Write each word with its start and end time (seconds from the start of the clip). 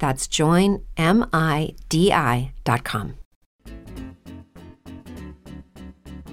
That's 0.00 0.28
joinmidi.com. 0.28 0.80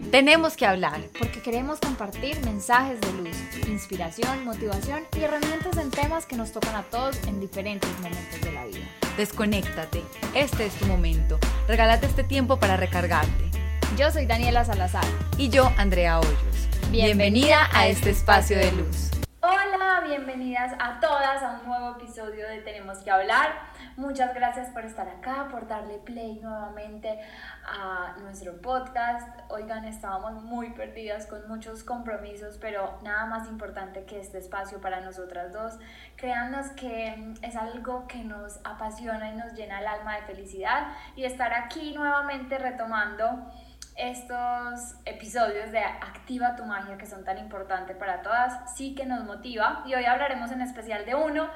Tenemos 0.10 0.56
que 0.56 0.66
hablar 0.66 1.02
porque 1.20 1.42
queremos 1.42 1.80
compartir 1.82 2.40
mensajes 2.46 3.02
de 3.02 3.12
luz, 3.12 3.36
inspiración, 3.68 4.46
motivación 4.46 5.04
y 5.18 5.20
herramientas 5.20 5.76
en 5.78 5.92
temas 5.92 6.26
que 6.26 6.38
nos 6.38 6.54
tocan 6.54 6.76
a 6.76 6.84
todos 6.84 7.18
en 7.28 7.42
diferentes 7.42 7.92
momentos 8.00 8.40
de 8.42 8.54
la 8.54 8.66
vida. 8.66 8.88
Desconéctate, 9.18 10.02
este 10.34 10.68
es 10.68 10.74
tu 10.76 10.86
momento. 10.86 11.38
Regálate 11.68 12.06
este 12.06 12.24
tiempo 12.24 12.58
para 12.58 12.78
recargarte. 12.78 13.52
Yo 13.98 14.10
soy 14.12 14.26
Daniela 14.26 14.64
Salazar. 14.64 15.06
Y 15.38 15.50
yo, 15.50 15.74
Andrea 15.76 16.20
Hoyos. 16.20 16.70
Bienvenida, 16.90 17.70
a 17.74 17.88
este 17.88 18.12
espacio 18.12 18.58
de 18.58 18.72
luz. 18.72 19.10
Hola, 19.50 20.02
bienvenidas 20.06 20.74
a 20.78 21.00
todas 21.00 21.42
a 21.42 21.62
un 21.62 21.68
nuevo 21.70 21.92
episodio 21.92 22.50
de 22.50 22.60
Tenemos 22.64 22.98
que 22.98 23.10
hablar. 23.10 23.48
Muchas 23.96 24.34
gracias 24.34 24.68
por 24.72 24.84
estar 24.84 25.08
acá, 25.08 25.48
por 25.50 25.70
darle 25.70 26.00
play 26.00 26.42
nuevamente 26.42 27.18
a 27.66 28.18
nuestro 28.20 28.60
podcast. 28.60 29.26
Oigan, 29.48 29.86
estábamos 29.86 30.44
muy 30.44 30.72
perdidas 30.72 31.28
con 31.28 31.48
muchos 31.48 31.86
compromisos, 31.86 32.58
pero 32.58 33.00
nada 33.04 33.26
más 33.28 33.48
importante 33.48 34.04
que 34.04 34.20
este 34.20 34.40
espacio 34.40 34.82
para 34.82 35.00
nosotras 35.00 35.54
dos. 35.54 35.80
Créannos 36.18 36.72
que 36.72 37.34
es 37.42 37.56
algo 37.56 38.06
que 38.06 38.26
nos 38.26 38.60
apasiona 38.66 39.32
y 39.32 39.38
nos 39.38 39.54
llena 39.54 39.80
el 39.80 39.88
alma 39.88 40.18
de 40.18 40.24
felicidad 40.24 40.90
y 41.16 41.24
estar 41.24 41.54
aquí 41.54 41.94
nuevamente 41.94 42.58
retomando 42.58 43.50
estos 43.98 44.96
episodios 45.06 45.72
de 45.72 45.80
Activa 45.80 46.56
tu 46.56 46.64
magia 46.64 46.98
que 46.98 47.08
son 47.08 47.24
tan 47.24 47.38
importantes 47.40 47.98
para 47.98 48.22
todas, 48.22 48.76
sí 48.76 48.94
que 48.94 49.06
nos 49.06 49.24
motiva 49.24 49.84
y 49.88 49.96
hoy 49.96 50.06
hablaremos 50.06 50.52
en 50.52 50.62
especial 50.62 51.06
de 51.06 51.16
uno 51.16 51.50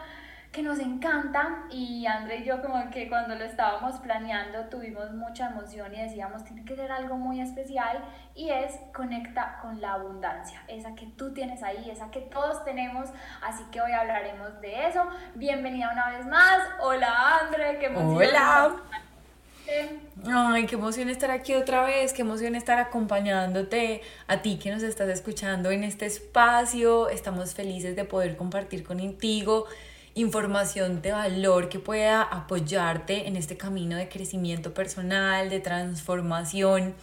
que 0.52 0.64
nos 0.64 0.80
encanta 0.80 1.64
y 1.70 2.06
André 2.08 2.40
y 2.40 2.44
yo 2.44 2.62
como 2.62 2.90
que 2.90 3.08
cuando 3.08 3.36
lo 3.36 3.46
estábamos 3.46 4.00
planeando 4.00 4.66
tuvimos 4.66 5.12
mucha 5.14 5.50
emoción 5.50 5.94
y 5.96 6.02
decíamos 6.02 6.44
tiene 6.44 6.66
que 6.66 6.76
ser 6.76 6.92
algo 6.92 7.16
muy 7.16 7.40
especial 7.40 8.04
y 8.36 8.50
es 8.50 8.74
conecta 8.94 9.60
con 9.62 9.80
la 9.80 9.94
abundancia, 9.94 10.62
esa 10.68 10.94
que 10.96 11.06
tú 11.16 11.34
tienes 11.34 11.64
ahí, 11.64 11.90
esa 11.90 12.12
que 12.12 12.22
todos 12.22 12.66
tenemos, 12.66 13.08
así 13.42 13.64
que 13.72 13.82
hoy 13.82 13.92
hablaremos 13.94 14.60
de 14.60 14.88
eso. 14.88 15.08
Bienvenida 15.36 15.92
una 15.94 16.10
vez 16.10 16.26
más. 16.26 16.60
Hola 16.82 17.40
André, 17.46 17.78
qué 17.80 17.86
emoción. 17.86 18.18
Hola. 18.18 18.82
Ay, 20.26 20.66
qué 20.66 20.76
emoción 20.76 21.10
estar 21.10 21.32
aquí 21.32 21.54
otra 21.54 21.84
vez, 21.84 22.14
qué 22.14 22.22
emoción 22.22 22.56
estar 22.56 22.80
acompañándote 22.80 24.02
a 24.28 24.42
ti 24.42 24.58
que 24.58 24.72
nos 24.72 24.84
estás 24.84 25.10
escuchando 25.10 25.72
en 25.72 25.84
este 25.84 26.06
espacio. 26.06 27.10
Estamos 27.10 27.54
felices 27.54 27.96
de 27.96 28.06
poder 28.06 28.38
compartir 28.38 28.84
contigo 28.84 29.66
información 30.14 31.02
de 31.02 31.12
valor 31.12 31.70
que 31.70 31.80
pueda 31.80 32.22
apoyarte 32.22 33.28
en 33.28 33.38
este 33.38 33.58
camino 33.58 33.96
de 33.96 34.10
crecimiento 34.10 34.74
personal, 34.74 35.50
de 35.50 35.60
transformación. 35.60 36.96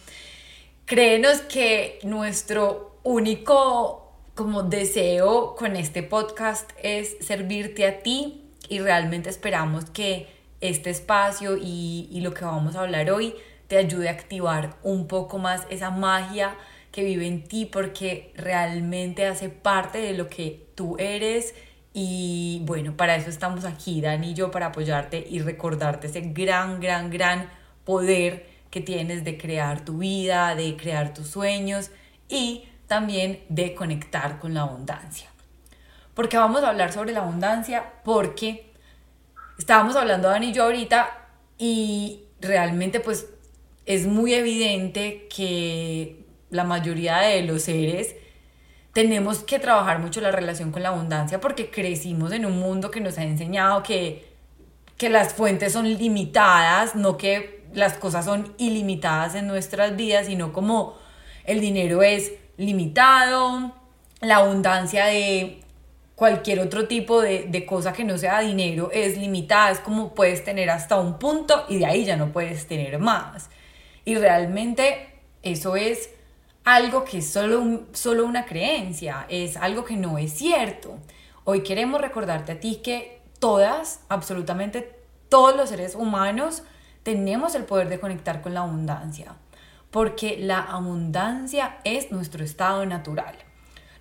Créenos 0.85 1.41
que 1.41 1.99
nuestro 2.03 2.99
único 3.03 4.13
como 4.35 4.63
deseo 4.63 5.55
con 5.55 5.75
este 5.75 6.03
podcast 6.03 6.71
es 6.81 7.17
servirte 7.21 7.85
a 7.87 8.01
ti 8.01 8.43
y 8.69 8.79
realmente 8.79 9.29
esperamos 9.29 9.85
que 9.89 10.38
este 10.61 10.89
espacio 10.89 11.57
y, 11.57 12.19
lo 12.21 12.33
que 12.33 12.45
vamos 12.45 12.75
a 12.75 12.81
hablar 12.81 13.11
hoy 13.11 13.35
te 13.67 13.77
ayude 13.77 14.09
a 14.09 14.11
activar 14.11 14.75
un 14.83 15.07
poco 15.07 15.37
más 15.37 15.65
esa 15.69 15.89
magia 15.89 16.55
que 16.91 17.03
vive 17.03 17.27
en 17.27 17.43
ti 17.47 17.65
porque 17.65 18.33
realmente 18.35 19.25
hace 19.25 19.49
parte 19.49 19.99
de 19.99 20.13
lo 20.13 20.27
que 20.27 20.67
tú 20.75 20.97
eres 20.97 21.53
y 21.93 22.61
bueno, 22.65 22.95
para 22.95 23.15
eso 23.15 23.29
estamos 23.29 23.65
aquí, 23.65 24.01
Dani 24.01 24.31
y 24.31 24.33
yo, 24.33 24.51
para 24.51 24.67
apoyarte 24.67 25.25
y 25.27 25.39
recordarte 25.39 26.07
ese 26.07 26.21
gran, 26.21 26.79
gran, 26.79 27.09
gran 27.09 27.49
poder 27.83 28.47
que 28.69 28.81
tienes 28.81 29.23
de 29.23 29.37
crear 29.37 29.83
tu 29.83 29.99
vida, 29.99 30.55
de 30.55 30.77
crear 30.77 31.13
tus 31.13 31.27
sueños 31.27 31.91
y 32.27 32.65
también 32.87 33.43
de 33.49 33.73
conectar 33.73 34.39
con 34.39 34.53
la 34.53 34.61
abundancia. 34.61 35.29
Porque 36.13 36.37
vamos 36.37 36.63
a 36.63 36.69
hablar 36.69 36.91
sobre 36.91 37.13
la 37.13 37.21
abundancia 37.21 37.93
porque 38.03 38.68
estábamos 39.59 39.95
hablando 39.97 40.29
Dani 40.29 40.47
y 40.47 40.53
yo 40.53 40.63
ahorita 40.63 41.11
y 41.57 42.23
realmente 42.39 43.01
pues 43.01 43.27
es 43.85 44.07
muy 44.07 44.33
evidente 44.33 45.27
que 45.35 46.25
la 46.49 46.63
mayoría 46.63 47.17
de 47.17 47.43
los 47.43 47.63
seres 47.63 48.15
tenemos 48.93 49.39
que 49.39 49.59
trabajar 49.59 49.99
mucho 49.99 50.21
la 50.21 50.31
relación 50.31 50.71
con 50.71 50.81
la 50.81 50.89
abundancia 50.89 51.41
porque 51.41 51.69
crecimos 51.69 52.31
en 52.31 52.45
un 52.45 52.57
mundo 52.57 52.89
que 52.89 53.01
nos 53.01 53.17
ha 53.17 53.23
enseñado 53.23 53.83
que, 53.83 54.29
que 54.97 55.09
las 55.09 55.33
fuentes 55.33 55.73
son 55.73 55.93
limitadas, 55.93 56.95
no 56.95 57.17
que 57.17 57.65
las 57.73 57.93
cosas 57.93 58.25
son 58.25 58.55
ilimitadas 58.57 59.35
en 59.35 59.45
nuestras 59.45 59.95
vidas, 59.95 60.27
sino 60.27 60.53
como 60.53 60.97
el 61.43 61.59
dinero 61.59 62.01
es 62.01 62.31
limitado, 62.57 63.75
la 64.21 64.37
abundancia 64.37 65.05
de 65.05 65.61
cualquier 66.19 66.59
otro 66.59 66.85
tipo 66.85 67.21
de, 67.21 67.45
de, 67.45 67.65
cosa 67.65 67.93
que 67.93 68.03
no 68.03 68.17
sea 68.17 68.41
dinero 68.41 68.89
es 68.91 69.17
limitada, 69.17 69.71
es 69.71 69.79
como 69.79 70.13
puedes 70.13 70.43
tener 70.43 70.69
hasta 70.69 70.97
un 70.97 71.17
punto 71.17 71.63
y 71.69 71.77
de 71.77 71.85
ahí 71.85 72.03
ya 72.03 72.17
no 72.17 72.33
puedes 72.33 72.67
tener 72.67 72.99
más. 72.99 73.49
Y 74.03 74.15
realmente 74.15 75.21
eso 75.43 75.77
es 75.77 76.09
algo 76.65 77.05
que 77.05 77.19
es 77.19 77.31
solo, 77.31 77.83
solo 77.93 78.25
una 78.25 78.45
creencia, 78.45 79.27
es 79.29 79.55
algo 79.55 79.85
que 79.85 79.95
no 79.95 80.17
es 80.17 80.33
cierto. 80.33 80.97
Hoy 81.45 81.63
queremos 81.63 82.01
recordarte 82.01 82.51
a 82.51 82.59
ti 82.59 82.81
que 82.83 83.21
todas, 83.39 84.01
absolutamente 84.09 84.99
todos 85.29 85.55
los 85.55 85.69
seres 85.69 85.95
humanos, 85.95 86.63
tenemos 87.03 87.55
el 87.55 87.63
poder 87.63 87.87
de 87.87 88.01
conectar 88.01 88.41
con 88.41 88.53
la 88.53 88.63
abundancia, 88.63 89.35
porque 89.89 90.37
la 90.37 90.59
abundancia 90.59 91.77
es 91.85 92.11
nuestro 92.11 92.43
estado 92.43 92.85
natural. 92.85 93.35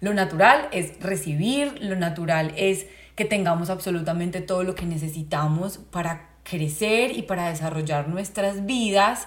Lo 0.00 0.14
natural 0.14 0.68
es 0.72 1.00
recibir, 1.00 1.82
lo 1.82 1.96
natural 1.96 2.52
es 2.56 2.86
que 3.16 3.24
tengamos 3.24 3.68
absolutamente 3.68 4.40
todo 4.40 4.62
lo 4.62 4.74
que 4.74 4.86
necesitamos 4.86 5.78
para 5.78 6.30
crecer 6.44 7.16
y 7.16 7.22
para 7.22 7.48
desarrollar 7.48 8.08
nuestras 8.08 8.64
vidas. 8.64 9.26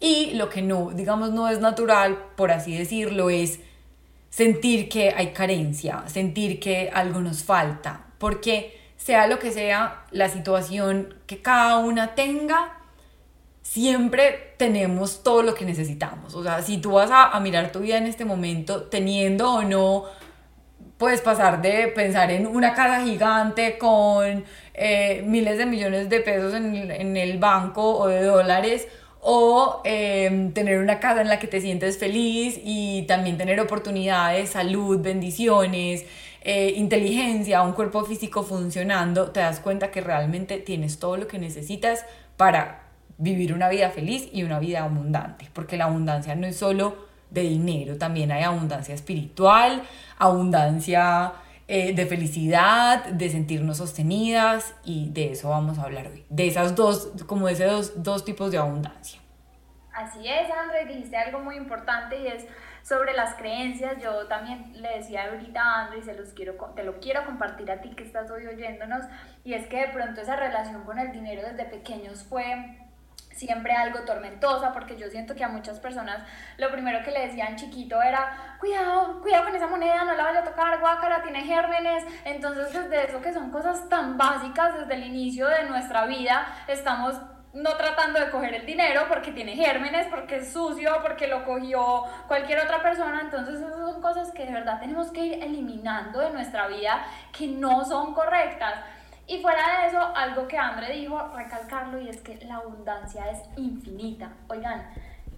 Y 0.00 0.34
lo 0.34 0.50
que 0.50 0.62
no, 0.62 0.90
digamos, 0.90 1.32
no 1.32 1.48
es 1.48 1.60
natural, 1.60 2.18
por 2.36 2.52
así 2.52 2.76
decirlo, 2.76 3.30
es 3.30 3.60
sentir 4.30 4.88
que 4.88 5.12
hay 5.16 5.32
carencia, 5.32 6.04
sentir 6.06 6.58
que 6.58 6.90
algo 6.92 7.20
nos 7.20 7.44
falta, 7.44 8.06
porque 8.18 8.78
sea 8.96 9.26
lo 9.26 9.38
que 9.38 9.52
sea 9.52 10.04
la 10.10 10.28
situación 10.28 11.14
que 11.26 11.42
cada 11.42 11.78
una 11.78 12.14
tenga, 12.14 12.78
siempre 13.64 14.54
tenemos 14.56 15.24
todo 15.24 15.42
lo 15.42 15.54
que 15.54 15.64
necesitamos. 15.64 16.34
O 16.34 16.44
sea, 16.44 16.62
si 16.62 16.78
tú 16.78 16.92
vas 16.92 17.10
a, 17.12 17.40
mirar 17.40 17.72
tu 17.72 17.80
vida 17.80 17.98
en 17.98 18.06
este 18.06 18.24
momento, 18.24 18.84
teniendo 18.84 19.54
o 19.54 19.62
no, 19.64 20.04
puedes 20.98 21.20
pasar 21.20 21.60
de 21.60 21.88
pensar 21.88 22.30
en 22.30 22.46
una 22.46 22.74
casa 22.74 23.04
gigante 23.04 23.76
con 23.78 24.44
eh, 24.74 25.24
miles 25.26 25.58
de 25.58 25.66
millones 25.66 26.08
de 26.08 26.20
pesos 26.20 26.54
en 26.54 27.16
el 27.16 27.38
banco 27.38 27.98
o 27.98 28.06
de 28.06 28.22
dólares, 28.22 28.86
o 29.26 29.80
em, 29.84 30.52
tener 30.52 30.78
una 30.78 31.00
casa 31.00 31.22
en 31.22 31.28
la 31.28 31.38
que 31.38 31.46
te 31.46 31.60
sientes 31.60 31.98
feliz 31.98 32.60
y 32.62 33.04
también 33.08 33.38
tener 33.38 33.58
oportunidades, 33.58 34.50
salud, 34.50 35.00
bendiciones, 35.00 36.04
eh, 36.42 36.74
inteligencia, 36.76 37.62
un 37.62 37.72
cuerpo 37.72 38.04
físico 38.04 38.42
funcionando, 38.42 39.30
te 39.30 39.40
das 39.40 39.60
cuenta 39.60 39.90
que 39.90 40.02
realmente 40.02 40.58
tienes 40.58 40.98
todo 40.98 41.16
lo 41.16 41.26
que 41.26 41.38
necesitas 41.38 42.04
para 42.36 42.83
vivir 43.18 43.52
una 43.52 43.68
vida 43.68 43.90
feliz 43.90 44.28
y 44.32 44.42
una 44.42 44.58
vida 44.58 44.84
abundante, 44.84 45.48
porque 45.52 45.76
la 45.76 45.84
abundancia 45.84 46.34
no 46.34 46.46
es 46.46 46.56
solo 46.56 47.06
de 47.30 47.42
dinero, 47.42 47.98
también 47.98 48.32
hay 48.32 48.42
abundancia 48.42 48.94
espiritual, 48.94 49.82
abundancia 50.18 51.32
eh, 51.66 51.94
de 51.94 52.06
felicidad, 52.06 53.04
de 53.06 53.30
sentirnos 53.30 53.78
sostenidas 53.78 54.74
y 54.84 55.08
de 55.10 55.32
eso 55.32 55.48
vamos 55.48 55.78
a 55.78 55.84
hablar 55.84 56.08
hoy, 56.08 56.24
de 56.28 56.46
esas 56.46 56.74
dos, 56.74 57.12
como 57.26 57.46
de 57.46 57.54
esos 57.54 58.02
dos, 58.02 58.24
tipos 58.24 58.50
de 58.52 58.58
abundancia. 58.58 59.20
Así 59.92 60.28
es, 60.28 60.50
André, 60.50 60.86
dijiste 60.86 61.16
algo 61.16 61.38
muy 61.38 61.56
importante 61.56 62.20
y 62.20 62.26
es 62.26 62.44
sobre 62.82 63.14
las 63.14 63.34
creencias. 63.36 63.96
Yo 64.02 64.26
también 64.26 64.72
le 64.74 64.98
decía 64.98 65.30
ahorita 65.30 65.60
a 65.60 65.84
André 65.84 66.00
y 66.00 66.02
se 66.02 66.14
los 66.14 66.30
quiero, 66.30 66.54
te 66.76 66.84
lo 66.84 67.00
quiero 67.00 67.24
compartir 67.24 67.70
a 67.70 67.80
ti 67.80 67.90
que 67.90 68.02
estás 68.04 68.30
hoy 68.30 68.46
oyéndonos, 68.46 69.06
y 69.44 69.54
es 69.54 69.66
que 69.66 69.86
de 69.86 69.88
pronto 69.88 70.20
esa 70.20 70.36
relación 70.36 70.82
con 70.82 70.98
el 70.98 71.12
dinero 71.12 71.42
desde 71.48 71.64
pequeños 71.64 72.24
fue 72.24 72.76
siempre 73.34 73.74
algo 73.74 74.00
tormentosa, 74.00 74.72
porque 74.72 74.96
yo 74.96 75.08
siento 75.08 75.34
que 75.34 75.44
a 75.44 75.48
muchas 75.48 75.80
personas 75.80 76.22
lo 76.56 76.70
primero 76.70 77.04
que 77.04 77.10
le 77.10 77.26
decían 77.26 77.56
chiquito 77.56 78.00
era, 78.02 78.56
cuidado, 78.60 79.20
cuidado 79.20 79.44
con 79.44 79.56
esa 79.56 79.66
moneda, 79.66 80.04
no 80.04 80.14
la 80.14 80.24
vaya 80.24 80.40
a 80.40 80.44
tocar, 80.44 80.78
guácara, 80.80 81.22
tiene 81.22 81.42
gérmenes. 81.42 82.04
Entonces, 82.24 82.72
desde 82.72 83.08
eso 83.08 83.20
que 83.20 83.32
son 83.32 83.50
cosas 83.50 83.88
tan 83.88 84.16
básicas 84.16 84.78
desde 84.78 84.94
el 84.94 85.04
inicio 85.04 85.48
de 85.48 85.64
nuestra 85.64 86.06
vida, 86.06 86.46
estamos 86.68 87.16
no 87.54 87.76
tratando 87.76 88.18
de 88.18 88.30
coger 88.30 88.52
el 88.54 88.66
dinero 88.66 89.02
porque 89.08 89.30
tiene 89.30 89.54
gérmenes, 89.54 90.08
porque 90.08 90.38
es 90.38 90.52
sucio, 90.52 90.90
porque 91.02 91.28
lo 91.28 91.44
cogió 91.44 92.04
cualquier 92.26 92.58
otra 92.58 92.82
persona. 92.82 93.20
Entonces 93.20 93.60
esas 93.60 93.72
son 93.72 94.02
cosas 94.02 94.32
que 94.32 94.44
de 94.44 94.52
verdad 94.52 94.80
tenemos 94.80 95.12
que 95.12 95.24
ir 95.24 95.42
eliminando 95.42 96.20
de 96.20 96.30
nuestra 96.30 96.66
vida 96.66 97.06
que 97.32 97.46
no 97.46 97.84
son 97.84 98.12
correctas. 98.12 98.74
Y 99.26 99.40
fuera 99.40 99.80
de 99.80 99.88
eso, 99.88 100.00
algo 100.14 100.46
que 100.46 100.58
André 100.58 100.92
dijo, 100.92 101.18
recalcarlo, 101.34 102.00
y 102.00 102.08
es 102.08 102.20
que 102.20 102.36
la 102.44 102.56
abundancia 102.56 103.30
es 103.30 103.38
infinita. 103.56 104.32
Oigan, 104.48 104.86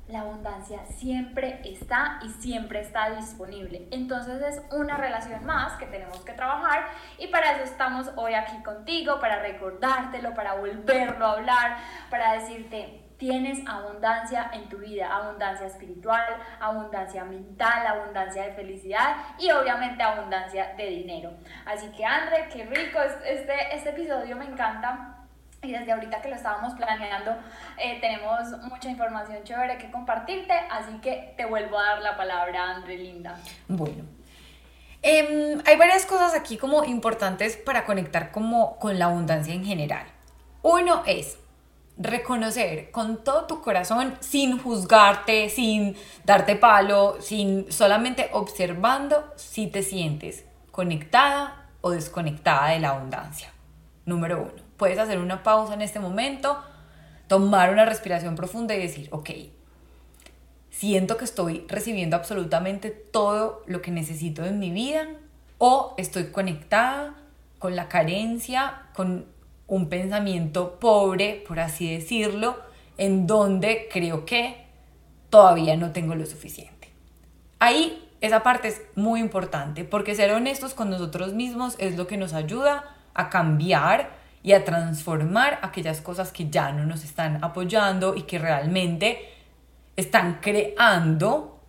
la 0.08 0.20
abundancia 0.20 0.84
siempre 0.86 1.60
está 1.64 2.20
y 2.22 2.28
siempre 2.40 2.80
está 2.80 3.10
disponible. 3.10 3.88
Entonces 3.90 4.42
es 4.42 4.62
una 4.72 4.96
relación 4.96 5.44
más 5.44 5.72
que 5.78 5.86
tenemos 5.86 6.18
que 6.20 6.32
trabajar 6.32 6.86
y 7.18 7.26
para 7.28 7.52
eso 7.52 7.64
estamos 7.64 8.10
hoy 8.16 8.34
aquí 8.34 8.62
contigo, 8.62 9.18
para 9.18 9.40
recordártelo, 9.40 10.34
para 10.34 10.54
volverlo 10.54 11.26
a 11.26 11.32
hablar, 11.32 11.76
para 12.08 12.34
decirte, 12.34 13.05
tienes 13.18 13.66
abundancia 13.66 14.50
en 14.52 14.68
tu 14.68 14.78
vida, 14.78 15.14
abundancia 15.14 15.66
espiritual, 15.66 16.24
abundancia 16.60 17.24
mental, 17.24 17.86
abundancia 17.86 18.44
de 18.44 18.52
felicidad 18.52 19.16
y 19.38 19.50
obviamente 19.50 20.02
abundancia 20.02 20.74
de 20.76 20.86
dinero. 20.86 21.32
Así 21.64 21.88
que 21.92 22.04
André, 22.04 22.48
qué 22.52 22.64
rico, 22.64 22.98
este, 23.24 23.74
este 23.74 23.90
episodio 23.90 24.36
me 24.36 24.44
encanta. 24.44 25.12
Y 25.62 25.72
desde 25.72 25.90
ahorita 25.90 26.20
que 26.20 26.28
lo 26.28 26.36
estábamos 26.36 26.74
planeando, 26.74 27.34
eh, 27.78 27.98
tenemos 28.00 28.50
mucha 28.68 28.90
información 28.90 29.42
chévere 29.42 29.78
que 29.78 29.90
compartirte, 29.90 30.52
así 30.70 30.98
que 31.00 31.34
te 31.36 31.46
vuelvo 31.46 31.78
a 31.78 31.86
dar 31.86 32.02
la 32.02 32.16
palabra, 32.16 32.70
André 32.70 32.98
Linda. 32.98 33.36
Bueno, 33.66 34.04
em, 35.02 35.60
hay 35.64 35.76
varias 35.76 36.04
cosas 36.04 36.34
aquí 36.34 36.58
como 36.58 36.84
importantes 36.84 37.56
para 37.56 37.84
conectar 37.84 38.30
como 38.30 38.78
con 38.78 38.98
la 38.98 39.06
abundancia 39.06 39.54
en 39.54 39.64
general. 39.64 40.06
Uno 40.62 41.02
es, 41.06 41.38
reconocer 41.98 42.90
con 42.90 43.24
todo 43.24 43.46
tu 43.46 43.62
corazón, 43.62 44.16
sin 44.20 44.58
juzgarte, 44.58 45.48
sin 45.48 45.96
darte 46.24 46.56
palo, 46.56 47.16
sin 47.20 47.70
solamente 47.72 48.28
observando 48.32 49.32
si 49.36 49.66
te 49.66 49.82
sientes 49.82 50.44
conectada 50.70 51.68
o 51.80 51.90
desconectada 51.90 52.70
de 52.70 52.80
la 52.80 52.90
abundancia. 52.90 53.50
Número 54.04 54.42
uno, 54.42 54.62
puedes 54.76 54.98
hacer 54.98 55.18
una 55.18 55.42
pausa 55.42 55.74
en 55.74 55.82
este 55.82 56.00
momento, 56.00 56.62
tomar 57.28 57.72
una 57.72 57.86
respiración 57.86 58.36
profunda 58.36 58.74
y 58.74 58.80
decir, 58.80 59.08
ok, 59.10 59.30
siento 60.70 61.16
que 61.16 61.24
estoy 61.24 61.64
recibiendo 61.68 62.16
absolutamente 62.16 62.90
todo 62.90 63.62
lo 63.66 63.80
que 63.80 63.90
necesito 63.90 64.44
en 64.44 64.58
mi 64.58 64.70
vida 64.70 65.08
o 65.58 65.94
estoy 65.96 66.26
conectada 66.26 67.14
con 67.58 67.74
la 67.74 67.88
carencia, 67.88 68.82
con 68.94 69.26
un 69.66 69.88
pensamiento 69.88 70.78
pobre, 70.78 71.44
por 71.46 71.60
así 71.60 71.92
decirlo, 71.92 72.56
en 72.98 73.26
donde 73.26 73.88
creo 73.90 74.24
que 74.24 74.66
todavía 75.30 75.76
no 75.76 75.92
tengo 75.92 76.14
lo 76.14 76.26
suficiente. 76.26 76.90
Ahí 77.58 78.02
esa 78.20 78.42
parte 78.42 78.68
es 78.68 78.82
muy 78.94 79.20
importante 79.20 79.84
porque 79.84 80.14
ser 80.14 80.32
honestos 80.32 80.74
con 80.74 80.90
nosotros 80.90 81.34
mismos 81.34 81.76
es 81.78 81.96
lo 81.96 82.06
que 82.06 82.16
nos 82.16 82.32
ayuda 82.32 82.96
a 83.14 83.28
cambiar 83.28 84.10
y 84.42 84.52
a 84.52 84.64
transformar 84.64 85.58
aquellas 85.62 86.00
cosas 86.00 86.32
que 86.32 86.48
ya 86.48 86.72
no 86.72 86.84
nos 86.86 87.04
están 87.04 87.42
apoyando 87.42 88.14
y 88.14 88.22
que 88.22 88.38
realmente 88.38 89.28
están 89.96 90.38
creando 90.40 91.60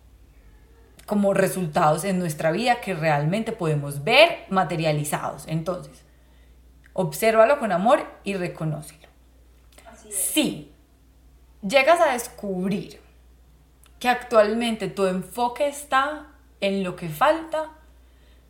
como 1.06 1.34
resultados 1.34 2.04
en 2.04 2.18
nuestra 2.18 2.50
vida 2.52 2.80
que 2.80 2.94
realmente 2.94 3.52
podemos 3.52 4.04
ver 4.04 4.44
materializados. 4.50 5.44
Entonces, 5.48 6.04
Obsérvalo 7.00 7.60
con 7.60 7.70
amor 7.70 8.04
y 8.24 8.34
reconócelo. 8.34 9.06
Si 10.10 10.72
llegas 11.62 12.00
a 12.00 12.12
descubrir 12.12 12.98
que 14.00 14.08
actualmente 14.08 14.88
tu 14.88 15.06
enfoque 15.06 15.68
está 15.68 16.26
en 16.60 16.82
lo 16.82 16.96
que 16.96 17.08
falta, 17.08 17.70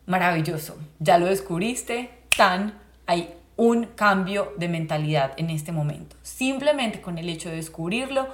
maravilloso. 0.06 0.78
Ya 0.98 1.18
lo 1.18 1.26
descubriste, 1.26 2.08
tan 2.38 2.72
hay 3.04 3.34
un 3.58 3.84
cambio 3.84 4.54
de 4.56 4.68
mentalidad 4.68 5.32
en 5.36 5.50
este 5.50 5.70
momento. 5.70 6.16
Simplemente 6.22 7.02
con 7.02 7.18
el 7.18 7.28
hecho 7.28 7.50
de 7.50 7.56
descubrirlo, 7.56 8.28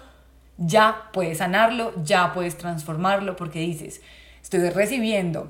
ya 0.58 1.10
puedes 1.12 1.38
sanarlo, 1.38 1.92
ya 2.04 2.32
puedes 2.32 2.56
transformarlo 2.56 3.34
porque 3.34 3.58
dices, 3.58 4.00
estoy 4.40 4.70
recibiendo 4.70 5.48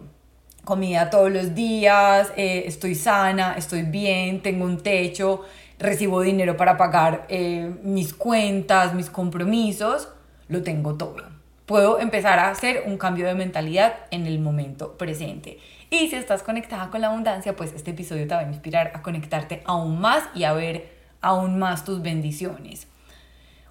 comida 0.64 1.10
todos 1.10 1.30
los 1.30 1.54
días, 1.54 2.32
eh, 2.36 2.64
estoy 2.66 2.94
sana, 2.94 3.54
estoy 3.56 3.82
bien, 3.82 4.40
tengo 4.42 4.64
un 4.64 4.82
techo, 4.82 5.42
recibo 5.78 6.20
dinero 6.20 6.56
para 6.56 6.76
pagar 6.76 7.26
eh, 7.28 7.74
mis 7.82 8.14
cuentas, 8.14 8.94
mis 8.94 9.10
compromisos, 9.10 10.08
lo 10.48 10.62
tengo 10.62 10.94
todo. 10.94 11.34
Puedo 11.66 11.98
empezar 11.98 12.38
a 12.38 12.50
hacer 12.50 12.84
un 12.86 12.98
cambio 12.98 13.26
de 13.26 13.34
mentalidad 13.34 13.94
en 14.10 14.26
el 14.26 14.38
momento 14.38 14.98
presente. 14.98 15.58
Y 15.90 16.08
si 16.08 16.16
estás 16.16 16.42
conectada 16.42 16.90
con 16.90 17.00
la 17.00 17.06
abundancia, 17.06 17.56
pues 17.56 17.72
este 17.72 17.92
episodio 17.92 18.26
te 18.26 18.34
va 18.34 18.40
a 18.40 18.48
inspirar 18.48 18.92
a 18.94 19.02
conectarte 19.02 19.62
aún 19.64 19.98
más 19.98 20.24
y 20.34 20.44
a 20.44 20.52
ver 20.52 20.92
aún 21.22 21.58
más 21.58 21.84
tus 21.84 22.02
bendiciones. 22.02 22.86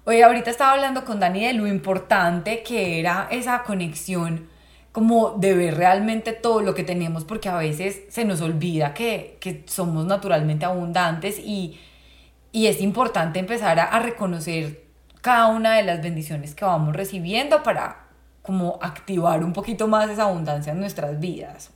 Hoy 0.04 0.22
ahorita 0.22 0.50
estaba 0.50 0.72
hablando 0.72 1.04
con 1.04 1.20
Dani 1.20 1.46
de 1.46 1.52
lo 1.54 1.66
importante 1.66 2.62
que 2.62 2.98
era 2.98 3.28
esa 3.30 3.62
conexión 3.62 4.48
como 4.94 5.30
de 5.32 5.56
ver 5.56 5.74
realmente 5.74 6.32
todo 6.32 6.60
lo 6.60 6.72
que 6.72 6.84
tenemos, 6.84 7.24
porque 7.24 7.48
a 7.48 7.56
veces 7.56 8.04
se 8.10 8.24
nos 8.24 8.40
olvida 8.40 8.94
que, 8.94 9.38
que 9.40 9.64
somos 9.66 10.06
naturalmente 10.06 10.66
abundantes 10.66 11.40
y, 11.40 11.80
y 12.52 12.68
es 12.68 12.80
importante 12.80 13.40
empezar 13.40 13.80
a, 13.80 13.98
reconocer 13.98 14.84
cada 15.20 15.48
una 15.48 15.74
de 15.74 15.82
las 15.82 16.00
bendiciones 16.00 16.54
que 16.54 16.64
vamos 16.64 16.94
recibiendo 16.94 17.64
para 17.64 18.06
como 18.40 18.78
activar 18.80 19.42
un 19.42 19.52
poquito 19.52 19.88
más 19.88 20.08
esa 20.08 20.22
abundancia 20.26 20.72
en 20.72 20.78
nuestras 20.78 21.18
vidas. 21.18 21.72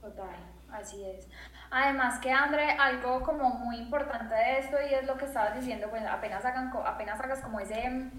Total, 0.00 0.40
así 0.72 1.04
es. 1.04 1.28
Además 1.70 2.18
que 2.18 2.32
André, 2.32 2.72
algo 2.72 3.22
como 3.22 3.48
muy 3.48 3.76
importante 3.76 4.34
de 4.34 4.58
esto 4.58 4.76
y 4.90 4.92
es 4.92 5.06
lo 5.06 5.16
que 5.16 5.26
estabas 5.26 5.54
diciendo, 5.54 5.86
pues 5.88 6.02
apenas, 6.04 6.44
hagan, 6.44 6.72
apenas 6.84 7.20
hagas 7.20 7.38
como 7.38 7.60
ese 7.60 8.10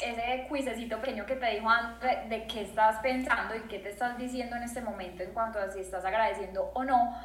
ese 0.00 0.46
cuisecito 0.48 0.98
pequeño 1.00 1.26
que 1.26 1.36
te 1.36 1.46
dijo 1.46 1.68
antes 1.68 2.28
de 2.28 2.46
qué 2.46 2.62
estás 2.62 2.96
pensando 3.00 3.54
y 3.54 3.60
qué 3.62 3.78
te 3.78 3.90
estás 3.90 4.16
diciendo 4.16 4.56
en 4.56 4.62
este 4.62 4.80
momento 4.80 5.22
en 5.22 5.32
cuanto 5.32 5.58
a 5.58 5.68
si 5.70 5.80
estás 5.80 6.04
agradeciendo 6.04 6.70
o 6.74 6.84
no, 6.84 7.16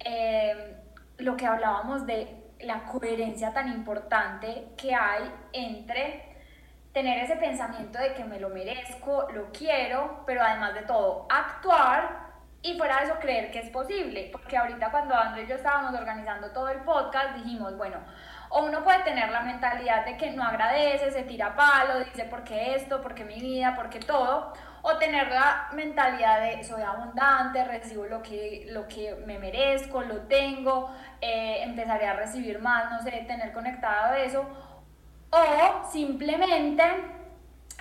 em, 0.00 0.74
lo 1.18 1.36
que 1.36 1.46
hablábamos 1.46 2.06
de 2.06 2.44
la 2.60 2.84
coherencia 2.84 3.52
tan 3.52 3.68
importante 3.68 4.68
que 4.76 4.94
hay 4.94 5.30
entre 5.52 6.36
tener 6.92 7.24
ese 7.24 7.36
pensamiento 7.36 7.98
de 7.98 8.14
que 8.14 8.24
me 8.24 8.40
lo 8.40 8.48
merezco, 8.48 9.28
lo 9.32 9.52
quiero, 9.52 10.22
pero 10.26 10.42
además 10.42 10.74
de 10.74 10.82
todo, 10.82 11.26
actuar 11.28 12.26
y 12.62 12.76
fuera 12.78 13.00
de 13.00 13.04
eso 13.04 13.18
creer 13.20 13.50
que 13.50 13.58
es 13.60 13.68
posible. 13.68 14.30
Porque 14.32 14.56
ahorita 14.56 14.90
cuando 14.90 15.14
André 15.14 15.44
y 15.44 15.46
yo 15.46 15.56
estábamos 15.56 15.94
organizando 15.94 16.50
todo 16.52 16.70
el 16.70 16.80
podcast, 16.80 17.36
dijimos, 17.36 17.76
bueno, 17.76 17.98
o 18.48 18.64
uno 18.64 18.82
puede 18.82 19.00
tener 19.00 19.30
la 19.30 19.40
mentalidad 19.40 20.04
de 20.04 20.16
que 20.16 20.30
no 20.30 20.42
agradece, 20.42 21.10
se 21.10 21.22
tira 21.22 21.54
palo, 21.54 22.00
dice 22.00 22.24
por 22.24 22.44
qué 22.44 22.74
esto, 22.74 23.02
por 23.02 23.14
qué 23.14 23.24
mi 23.24 23.40
vida, 23.40 23.74
por 23.74 23.90
qué 23.90 24.00
todo. 24.00 24.52
O 24.82 24.96
tener 24.98 25.28
la 25.28 25.68
mentalidad 25.72 26.40
de 26.40 26.62
soy 26.62 26.82
abundante, 26.82 27.64
recibo 27.64 28.04
lo 28.06 28.22
que, 28.22 28.66
lo 28.68 28.86
que 28.86 29.16
me 29.26 29.38
merezco, 29.38 30.02
lo 30.02 30.22
tengo, 30.28 30.94
eh, 31.20 31.62
empezaré 31.62 32.06
a 32.06 32.14
recibir 32.14 32.60
más, 32.60 32.90
no 32.92 33.02
sé, 33.02 33.10
tener 33.26 33.52
conectado 33.52 34.14
eso. 34.14 34.46
O 35.30 35.88
simplemente 35.90 36.84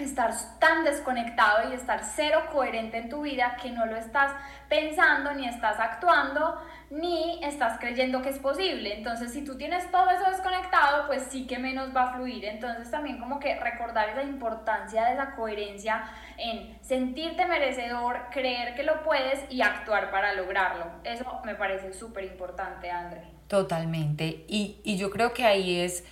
estar 0.04 0.34
tan 0.60 0.84
desconectado 0.84 1.72
y 1.72 1.74
estar 1.74 2.04
cero 2.04 2.42
coherente 2.52 2.98
en 2.98 3.10
tu 3.10 3.22
vida 3.22 3.58
que 3.62 3.72
no 3.72 3.86
lo 3.86 3.96
estás 3.96 4.32
pensando 4.68 5.34
ni 5.34 5.48
estás 5.48 5.80
actuando 5.80 6.60
ni 6.90 7.44
estás 7.44 7.80
creyendo 7.80 8.22
que 8.22 8.30
es 8.30 8.40
posible. 8.40 8.96
Entonces, 8.98 9.32
si 9.32 9.44
tú 9.44 9.58
tienes 9.58 9.90
todo 9.92 10.10
eso 10.12 10.30
desconectado, 10.30 11.08
pues 11.08 11.24
sí 11.30 11.48
que 11.48 11.58
menos 11.58 11.96
va 11.96 12.04
a 12.04 12.14
fluir. 12.14 12.46
Entonces, 12.46 12.92
también 12.92 13.20
como 13.20 13.40
que 13.40 13.60
recordar 13.60 14.10
esa 14.10 14.24
importancia 14.24 15.06
de 15.06 15.14
esa 15.14 15.36
coherencia 15.36 16.04
en 16.38 16.78
sentirte 16.82 17.46
merecedor, 17.48 18.28
creer 18.32 18.76
que 18.76 18.84
lo 18.84 19.04
puedes 19.04 19.52
y 19.52 19.62
actuar 19.62 20.12
para 20.12 20.34
lograrlo. 20.34 20.86
Eso 21.04 21.26
me 21.44 21.56
parece 21.56 21.94
súper 21.94 22.26
importante, 22.26 22.92
André. 22.92 23.24
Totalmente. 23.48 24.46
Y, 24.48 24.80
y 24.84 24.98
yo 24.98 25.10
creo 25.10 25.34
que 25.34 25.44
ahí 25.44 25.80
es 25.80 26.04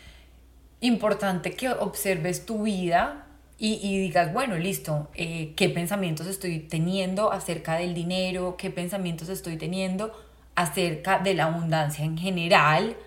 importante 0.80 1.56
que 1.56 1.70
observes 1.70 2.46
tu 2.46 2.64
vida 2.64 3.23
y, 3.66 3.98
digas, 3.98 4.34
bueno, 4.34 4.58
listo, 4.58 5.08
eh, 5.16 5.54
¿qué 5.56 5.70
pensamientos 5.70 6.28
estoy 6.28 6.60
teniendo 6.60 7.32
acerca 7.32 7.78
del 7.78 7.94
dinero? 7.94 8.58
¿Qué 8.58 8.70
pensamientos 8.70 9.30
estoy 9.30 9.56
teniendo 9.56 10.12
acerca 10.54 11.20
de 11.20 11.34
la 11.34 11.46
abundancia 11.46 12.04
en 12.04 12.18
general? 12.18 12.98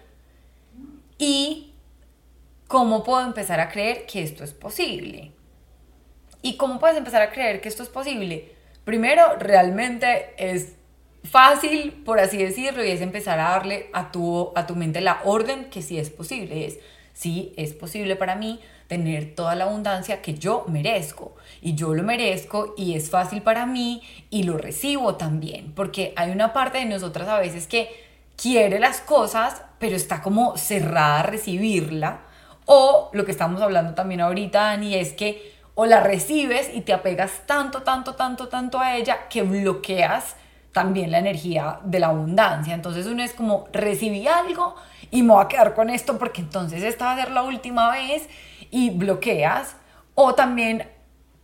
Y 1.19 1.75
cómo 2.69 3.05
puedo 3.05 3.27
empezar 3.27 3.61
a 3.61 3.69
creer 3.69 4.07
que 4.07 4.23
esto 4.23 4.45
es 4.45 4.55
posible. 4.55 5.33
¿Y 6.41 6.57
cómo 6.57 6.79
puedes 6.79 6.97
empezar 6.97 7.21
a 7.21 7.31
creer 7.31 7.61
que 7.61 7.69
esto 7.69 7.83
es 7.83 7.91
posible? 7.91 8.55
Primero, 8.87 9.37
realmente 9.39 10.33
es 10.39 10.73
fácil, 11.23 11.93
por 12.03 12.19
así 12.19 12.39
decirlo, 12.39 12.83
y 12.83 12.93
es 12.93 13.03
empezar 13.03 13.39
a 13.41 13.51
darle 13.51 13.91
a 13.93 14.11
tu, 14.11 14.53
a 14.55 14.67
tu 14.67 14.75
mente 14.75 15.03
la 15.03 15.21
orden 15.27 15.67
que 15.67 15.83
sí 15.83 15.99
es 15.99 16.09
posible. 16.09 16.65
Es, 16.65 16.79
sí, 17.17 17.55
es 17.57 17.73
posible 17.73 18.15
para 18.15 18.37
mí 18.37 18.61
tener 18.89 19.35
toda 19.35 19.55
la 19.55 19.65
abundancia 19.65 20.21
que 20.21 20.35
yo 20.35 20.67
merezco. 20.69 21.35
Y 21.63 21.75
yo 21.75 21.95
lo 21.95 22.03
merezco 22.03 22.75
y 22.77 22.95
es 22.95 23.09
fácil 23.11 23.43
para 23.43 23.65
mí 23.65 24.03
y 24.31 24.43
lo 24.43 24.59
recibo 24.59 25.17
también. 25.17 25.73
Porque 25.73 26.13
hay 26.17 26.31
una 26.31 26.53
parte 26.53 26.79
de 26.79 26.85
nosotras 26.85 27.29
a 27.29 27.41
veces 27.41 27.67
que 27.67 27.89
quiere 28.37 28.79
las 28.79 29.01
cosas, 29.01 29.63
pero 29.79 29.97
está 29.97 30.23
como 30.23 30.57
cerrada 30.59 31.21
a 31.21 31.23
recibirla. 31.23 32.21
O 32.67 33.11
lo 33.13 33.25
que 33.25 33.33
estamos 33.33 33.63
hablando 33.63 33.95
también 33.95 34.21
ahorita, 34.21 34.61
Dani, 34.61 34.95
es 34.95 35.15
que 35.15 35.55
o 35.75 35.87
la 35.87 36.01
recibes 36.01 36.71
y 36.75 36.83
te 36.83 36.93
apegas 36.93 37.47
tanto, 37.47 37.83
tanto, 37.83 38.15
tanto, 38.15 38.49
tanto 38.49 38.79
a 38.79 38.97
ella 38.97 39.29
que 39.29 39.43
bloqueas 39.43 40.37
también 40.73 41.11
la 41.11 41.19
energía 41.21 41.81
de 41.85 42.01
la 42.01 42.09
abundancia. 42.09 42.75
Entonces 42.75 43.07
uno 43.07 43.23
es 43.23 43.33
como, 43.33 43.67
recibí 43.73 44.29
algo 44.29 44.77
y 45.11 45.23
me 45.23 45.33
voy 45.33 45.45
a 45.45 45.49
quedar 45.49 45.75
con 45.75 45.91
esto 45.91 46.19
porque 46.19 46.41
entonces 46.41 46.83
esta 46.83 47.07
va 47.07 47.13
a 47.13 47.17
ser 47.17 47.31
la 47.31 47.43
última 47.43 47.91
vez 47.91 48.29
y 48.71 48.91
bloqueas. 48.91 49.77
O 50.15 50.35
también 50.35 50.89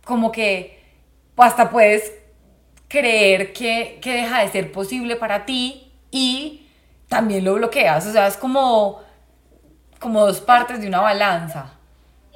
como 0.03 0.31
que 0.31 0.83
hasta 1.37 1.69
puedes 1.69 2.11
creer 2.87 3.53
que, 3.53 3.99
que 4.01 4.13
deja 4.13 4.41
de 4.41 4.49
ser 4.49 4.71
posible 4.71 5.15
para 5.15 5.45
ti 5.45 5.91
y 6.11 6.67
también 7.07 7.43
lo 7.43 7.55
bloqueas. 7.55 8.05
O 8.07 8.11
sea, 8.11 8.27
es 8.27 8.37
como, 8.37 9.01
como 9.99 10.25
dos 10.25 10.41
partes 10.41 10.81
de 10.81 10.87
una 10.87 11.01
balanza. 11.01 11.73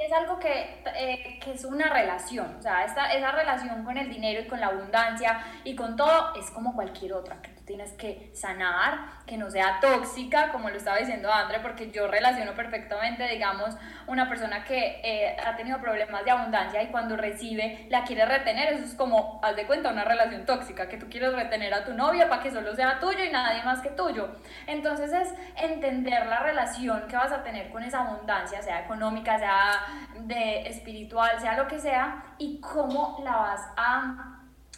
Es 0.07 0.13
algo 0.13 0.39
que, 0.39 0.81
eh, 0.95 1.37
que, 1.43 1.51
es 1.51 1.65
una 1.65 1.89
relación, 1.89 2.55
o 2.57 2.61
sea, 2.61 2.85
esta, 2.85 3.11
esa 3.11 3.29
relación 3.33 3.83
con 3.83 3.97
el 3.97 4.09
dinero 4.09 4.41
y 4.41 4.47
con 4.47 4.61
la 4.61 4.67
abundancia 4.67 5.43
y 5.65 5.75
con 5.75 5.97
todo 5.97 6.33
es 6.35 6.49
como 6.51 6.73
cualquier 6.73 7.11
otra, 7.11 7.41
que 7.41 7.49
tú 7.49 7.61
tienes 7.65 7.91
que 7.91 8.31
sanar, 8.33 9.17
que 9.25 9.35
no 9.35 9.51
sea 9.51 9.79
tóxica, 9.81 10.53
como 10.53 10.69
lo 10.69 10.77
estaba 10.77 10.95
diciendo 10.97 11.29
André, 11.29 11.59
porque 11.59 11.91
yo 11.91 12.07
relaciono 12.07 12.53
perfectamente, 12.53 13.27
digamos, 13.27 13.75
una 14.07 14.29
persona 14.29 14.63
que 14.63 15.01
eh, 15.03 15.35
ha 15.45 15.57
tenido 15.57 15.81
problemas 15.81 16.23
de 16.23 16.31
abundancia 16.31 16.81
y 16.81 16.87
cuando 16.87 17.17
recibe 17.17 17.85
la 17.89 18.05
quiere 18.05 18.25
retener, 18.25 18.71
eso 18.71 18.85
es 18.85 18.93
como, 18.93 19.41
haz 19.43 19.57
de 19.57 19.67
cuenta, 19.67 19.91
una 19.91 20.05
relación 20.05 20.45
tóxica, 20.45 20.87
que 20.87 20.95
tú 20.95 21.07
quieres 21.09 21.33
retener 21.33 21.73
a 21.73 21.83
tu 21.83 21.93
novia 21.93 22.29
para 22.29 22.41
que 22.41 22.49
solo 22.49 22.73
sea 22.73 22.97
tuyo 23.01 23.25
y 23.25 23.29
nadie 23.29 23.61
más 23.63 23.81
que 23.81 23.89
tuyo. 23.89 24.29
Entonces 24.67 25.11
es 25.11 25.33
entender 25.57 26.25
la 26.27 26.39
relación 26.39 27.05
que 27.09 27.17
vas 27.17 27.33
a 27.33 27.43
tener 27.43 27.69
con 27.69 27.83
esa 27.83 28.07
abundancia, 28.07 28.61
sea 28.61 28.79
económica, 28.79 29.37
sea 29.37 29.96
de 30.21 30.67
espiritual, 30.67 31.39
sea 31.39 31.57
lo 31.57 31.67
que 31.67 31.79
sea, 31.79 32.23
y 32.37 32.59
cómo 32.59 33.19
la 33.23 33.35
vas 33.35 33.61
a 33.75 34.37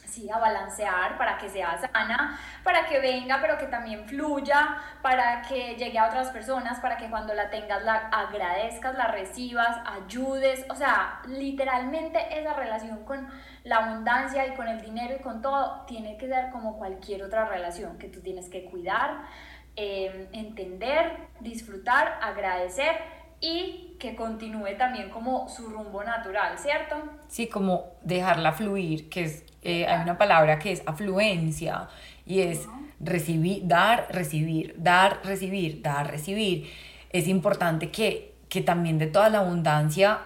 sí, 0.09 0.29
a 0.29 0.37
balancear 0.37 1.17
para 1.17 1.37
que 1.37 1.49
sea 1.49 1.77
sana, 1.77 2.39
para 2.63 2.85
que 2.85 2.99
venga, 2.99 3.39
pero 3.41 3.57
que 3.57 3.67
también 3.67 4.05
fluya, 4.05 4.77
para 5.01 5.41
que 5.43 5.75
llegue 5.75 5.97
a 5.97 6.07
otras 6.07 6.29
personas, 6.29 6.79
para 6.79 6.97
que 6.97 7.09
cuando 7.09 7.33
la 7.33 7.49
tengas 7.49 7.83
la 7.83 8.09
agradezcas, 8.11 8.95
la 8.95 9.07
recibas, 9.07 9.77
ayudes, 9.85 10.65
o 10.69 10.75
sea, 10.75 11.21
literalmente 11.27 12.39
esa 12.39 12.53
relación 12.53 13.05
con 13.05 13.27
la 13.63 13.77
abundancia 13.77 14.47
y 14.47 14.55
con 14.55 14.67
el 14.67 14.81
dinero 14.81 15.15
y 15.17 15.21
con 15.21 15.41
todo 15.41 15.85
tiene 15.85 16.17
que 16.17 16.27
ser 16.27 16.49
como 16.51 16.77
cualquier 16.77 17.23
otra 17.23 17.45
relación 17.45 17.97
que 17.97 18.09
tú 18.09 18.21
tienes 18.21 18.49
que 18.49 18.65
cuidar, 18.65 19.23
em, 19.75 20.27
entender, 20.33 21.27
disfrutar, 21.39 22.19
agradecer 22.21 23.18
y 23.41 23.95
que 23.99 24.15
continúe 24.15 24.77
también 24.77 25.09
como 25.09 25.47
su 25.49 25.69
rumbo 25.69 26.03
natural, 26.03 26.57
¿cierto? 26.57 26.95
Sí, 27.27 27.47
como 27.47 27.85
dejarla 28.03 28.53
fluir, 28.53 29.09
que 29.09 29.23
es 29.23 29.43
eh, 29.61 29.85
hay 29.87 30.03
una 30.03 30.17
palabra 30.17 30.57
que 30.57 30.71
es 30.71 30.83
afluencia 30.85 31.89
y 32.25 32.41
es 32.41 32.67
recibir, 32.99 33.67
dar, 33.67 34.07
recibir, 34.09 34.75
dar, 34.77 35.19
recibir, 35.23 35.81
dar, 35.81 36.09
recibir. 36.09 36.69
Es 37.09 37.27
importante 37.27 37.91
que, 37.91 38.35
que 38.47 38.61
también 38.61 38.97
de 38.97 39.07
toda 39.07 39.29
la 39.29 39.39
abundancia 39.39 40.19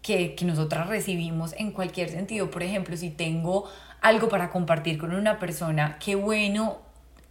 que, 0.00 0.34
que 0.34 0.44
nosotras 0.44 0.86
recibimos 0.86 1.54
en 1.58 1.72
cualquier 1.72 2.08
sentido, 2.08 2.50
por 2.50 2.62
ejemplo, 2.62 2.96
si 2.96 3.10
tengo 3.10 3.68
algo 4.00 4.28
para 4.28 4.50
compartir 4.50 4.96
con 4.96 5.14
una 5.14 5.38
persona, 5.38 5.98
qué 5.98 6.14
bueno 6.14 6.78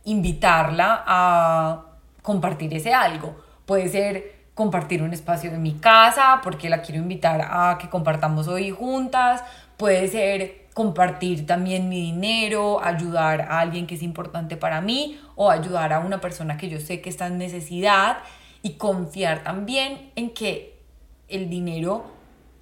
invitarla 0.03 1.03
a 1.07 1.85
compartir 2.21 2.73
ese 2.73 2.93
algo. 2.93 3.35
Puede 3.65 3.89
ser 3.89 4.36
compartir 4.57 5.03
un 5.03 5.13
espacio 5.13 5.51
de 5.51 5.59
mi 5.59 5.73
casa 5.73 6.41
porque 6.43 6.67
la 6.67 6.81
quiero 6.81 6.99
invitar 6.99 7.47
a 7.47 7.77
que 7.77 7.89
compartamos 7.89 8.47
hoy 8.47 8.71
juntas. 8.71 9.43
Puede 9.77 10.07
ser 10.07 10.65
compartir 10.73 11.45
también 11.45 11.89
mi 11.89 12.01
dinero, 12.01 12.83
ayudar 12.83 13.41
a 13.41 13.59
alguien 13.59 13.85
que 13.85 13.93
es 13.93 14.01
importante 14.01 14.57
para 14.57 14.81
mí 14.81 15.21
o 15.35 15.51
ayudar 15.51 15.93
a 15.93 15.99
una 15.99 16.19
persona 16.19 16.57
que 16.57 16.69
yo 16.69 16.79
sé 16.79 17.01
que 17.01 17.09
está 17.09 17.27
en 17.27 17.37
necesidad 17.37 18.17
y 18.63 18.73
confiar 18.73 19.43
también 19.43 20.09
en 20.15 20.31
que 20.31 20.79
el 21.27 21.51
dinero 21.51 22.05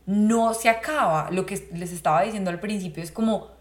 no 0.05 0.53
se 0.53 0.67
acaba. 0.67 1.31
Lo 1.31 1.45
que 1.45 1.65
les 1.73 1.93
estaba 1.93 2.23
diciendo 2.23 2.49
al 2.51 2.59
principio 2.59 3.01
es 3.01 3.11
como 3.11 3.55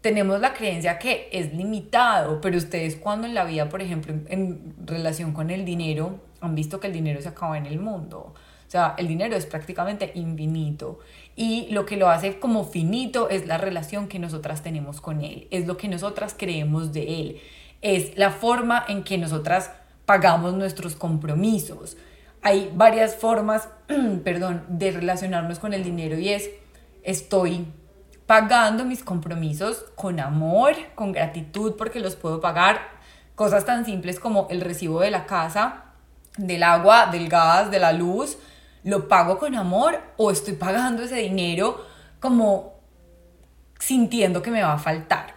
tenemos 0.00 0.40
la 0.40 0.54
creencia 0.54 0.98
que 0.98 1.28
es 1.30 1.54
limitado, 1.54 2.40
pero 2.40 2.58
ustedes 2.58 2.96
cuando 2.96 3.28
en 3.28 3.34
la 3.34 3.44
vida, 3.44 3.68
por 3.68 3.80
ejemplo, 3.80 4.12
en, 4.28 4.74
relación 4.84 5.32
con 5.32 5.50
el 5.50 5.64
dinero, 5.64 6.18
han 6.40 6.54
visto 6.54 6.80
que 6.80 6.86
el 6.86 6.92
dinero 6.92 7.20
se 7.20 7.28
acaba 7.28 7.58
en 7.58 7.66
el 7.66 7.78
mundo. 7.78 8.34
O 8.70 8.70
sea, 8.70 8.94
el 8.98 9.08
dinero 9.08 9.34
es 9.34 9.46
prácticamente 9.46 10.12
infinito 10.14 11.00
y 11.34 11.66
lo 11.72 11.86
que 11.86 11.96
lo 11.96 12.08
hace 12.08 12.38
como 12.38 12.64
finito 12.64 13.28
es 13.28 13.46
la 13.48 13.58
relación 13.58 14.06
que 14.06 14.20
nosotras 14.20 14.62
tenemos 14.62 15.00
con 15.00 15.22
él, 15.22 15.48
es 15.50 15.66
lo 15.66 15.76
que 15.76 15.88
nosotras 15.88 16.36
creemos 16.38 16.92
de 16.92 17.20
él, 17.20 17.40
es 17.82 18.16
la 18.16 18.30
forma 18.30 18.84
en 18.86 19.02
que 19.02 19.18
nosotras 19.18 19.72
pagamos 20.06 20.54
nuestros 20.54 20.94
compromisos. 20.94 21.96
Hay 22.42 22.70
varias 22.72 23.16
formas, 23.16 23.68
perdón, 24.24 24.64
de 24.68 24.92
relacionarnos 24.92 25.58
con 25.58 25.74
el 25.74 25.82
dinero 25.82 26.16
y 26.16 26.28
es 26.28 26.50
estoy 27.02 27.66
pagando 28.26 28.84
mis 28.84 29.02
compromisos 29.02 29.84
con 29.96 30.20
amor, 30.20 30.74
con 30.94 31.10
gratitud 31.10 31.74
porque 31.76 31.98
los 31.98 32.14
puedo 32.14 32.40
pagar. 32.40 32.78
Cosas 33.34 33.64
tan 33.64 33.84
simples 33.84 34.20
como 34.20 34.46
el 34.50 34.60
recibo 34.60 35.00
de 35.00 35.10
la 35.10 35.26
casa, 35.26 35.89
del 36.46 36.62
agua, 36.62 37.06
del 37.06 37.28
gas, 37.28 37.70
de 37.70 37.78
la 37.78 37.92
luz, 37.92 38.36
¿Lo 38.82 39.08
pago 39.08 39.38
con 39.38 39.54
amor 39.54 40.00
o 40.16 40.30
estoy 40.30 40.54
pagando 40.54 41.02
ese 41.02 41.16
dinero 41.16 41.84
como 42.18 42.74
sintiendo 43.78 44.40
que 44.42 44.50
me 44.50 44.62
va 44.62 44.74
a 44.74 44.78
faltar? 44.78 45.34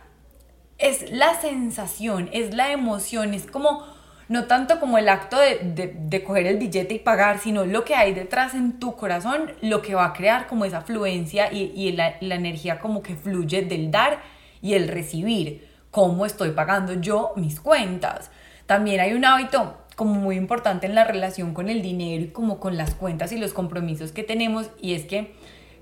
Es 0.77 1.11
la 1.11 1.39
sensación, 1.39 2.29
es 2.31 2.53
la 2.53 2.71
emoción, 2.71 3.33
es 3.33 3.45
como, 3.45 3.85
no 4.29 4.45
tanto 4.45 4.79
como 4.79 4.97
el 4.97 5.09
acto 5.09 5.37
de, 5.37 6.23
coger 6.25 6.47
el 6.47 6.57
billete 6.57 6.93
y 6.93 6.99
pagar, 6.99 7.39
sino 7.39 7.65
lo 7.65 7.83
que 7.83 7.95
hay 7.95 8.13
detrás 8.13 8.53
en 8.53 8.79
tu 8.79 8.95
corazón, 8.95 9.51
lo 9.61 9.81
que 9.81 9.93
va 9.93 10.05
a 10.05 10.13
crear 10.13 10.47
como 10.47 10.63
esa 10.63 10.81
fluencia 10.81 11.51
y, 11.51 11.91
la, 11.91 12.15
la 12.21 12.35
energía 12.35 12.79
como 12.79 13.03
que 13.03 13.15
fluye 13.15 13.63
del 13.63 13.91
dar 13.91 14.21
y 14.61 14.75
el 14.75 14.87
recibir. 14.87 15.69
¿Cómo 15.91 16.25
estoy 16.25 16.51
pagando 16.51 16.93
yo 16.93 17.33
mis 17.35 17.59
cuentas? 17.59 18.31
También 18.65 19.01
hay 19.01 19.13
un 19.13 19.25
hábito 19.25 19.82
como 19.95 20.15
muy 20.15 20.35
importante 20.35 20.87
en 20.87 20.95
la 20.95 21.03
relación 21.03 21.53
con 21.53 21.69
el 21.69 21.81
dinero 21.81 22.23
y 22.23 22.27
como 22.27 22.59
con 22.59 22.77
las 22.77 22.95
cuentas 22.95 23.31
y 23.31 23.37
los 23.37 23.53
compromisos 23.53 24.11
que 24.11 24.23
tenemos 24.23 24.69
y 24.81 24.93
es 24.93 25.05
que, 25.05 25.35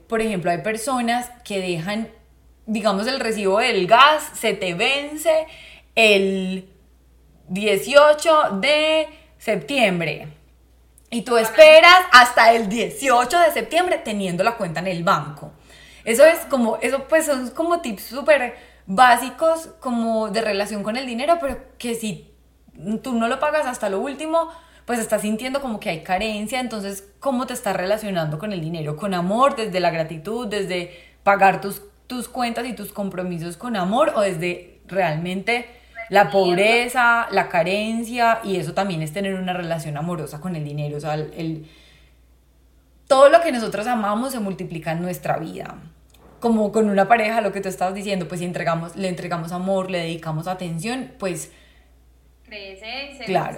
por 0.07 0.21
ejemplo, 0.21 0.51
hay 0.51 0.59
personas 0.59 1.29
que 1.43 1.59
dejan, 1.59 2.09
digamos, 2.65 3.07
el 3.07 3.19
recibo 3.19 3.59
del 3.59 3.87
gas, 3.87 4.23
se 4.33 4.53
te 4.53 4.73
vence 4.73 5.47
el 5.95 6.69
18 7.49 8.59
de 8.61 9.07
septiembre 9.37 10.27
y 11.09 11.23
tú 11.23 11.37
esperas 11.37 11.99
hasta 12.11 12.53
el 12.53 12.69
18 12.69 13.39
de 13.39 13.51
septiembre 13.51 14.01
teniendo 14.03 14.43
la 14.43 14.55
cuenta 14.55 14.79
en 14.79 14.87
el 14.87 15.03
banco. 15.03 15.51
Eso 16.05 16.25
es 16.25 16.39
como, 16.49 16.77
eso 16.77 17.05
pues 17.07 17.25
son 17.25 17.49
como 17.51 17.81
tips 17.81 18.03
súper 18.03 18.55
básicos 18.85 19.67
como 19.79 20.29
de 20.29 20.41
relación 20.41 20.83
con 20.83 20.97
el 20.97 21.05
dinero, 21.05 21.37
pero 21.39 21.57
que 21.77 21.95
si 21.95 22.30
tú 23.01 23.13
no 23.13 23.27
lo 23.27 23.39
pagas 23.39 23.65
hasta 23.65 23.89
lo 23.89 23.99
último, 23.99 24.49
pues 24.85 24.99
estás 24.99 25.21
sintiendo 25.21 25.61
como 25.61 25.79
que 25.79 25.89
hay 25.89 26.03
carencia, 26.03 26.59
entonces, 26.59 27.07
¿cómo 27.19 27.47
te 27.47 27.53
estás 27.53 27.75
relacionando 27.75 28.39
con 28.39 28.51
el 28.51 28.61
dinero? 28.61 28.97
Con 28.97 29.13
amor, 29.13 29.55
desde 29.55 29.79
la 29.79 29.91
gratitud, 29.91 30.47
desde 30.47 30.91
pagar 31.23 31.61
tus, 31.61 31.81
tus 32.07 32.27
cuentas 32.27 32.65
y 32.65 32.73
tus 32.73 32.91
compromisos 32.91 33.57
con 33.57 33.75
amor 33.75 34.13
o 34.15 34.21
desde 34.21 34.79
realmente 34.87 35.67
la 36.09 36.29
pobreza, 36.29 37.27
la 37.31 37.47
carencia 37.47 38.41
y 38.43 38.57
eso 38.57 38.73
también 38.73 39.01
es 39.01 39.13
tener 39.13 39.35
una 39.35 39.53
relación 39.53 39.95
amorosa 39.95 40.41
con 40.41 40.57
el 40.57 40.63
dinero, 40.65 40.97
o 40.97 40.99
sea, 40.99 41.13
el, 41.13 41.65
todo 43.07 43.29
lo 43.29 43.41
que 43.41 43.51
nosotros 43.51 43.87
amamos 43.87 44.31
se 44.33 44.39
multiplica 44.39 44.91
en 44.91 45.01
nuestra 45.01 45.37
vida. 45.37 45.75
Como 46.39 46.71
con 46.71 46.89
una 46.89 47.07
pareja, 47.07 47.39
lo 47.41 47.51
que 47.51 47.61
tú 47.61 47.69
estabas 47.69 47.93
diciendo, 47.93 48.27
pues 48.27 48.39
si 48.39 48.45
entregamos, 48.45 48.95
le 48.95 49.07
entregamos 49.07 49.51
amor, 49.51 49.91
le 49.91 49.99
dedicamos 49.99 50.47
atención, 50.47 51.11
pues 51.19 51.51
crece, 52.51 53.15
se, 53.17 53.25
claro 53.25 53.55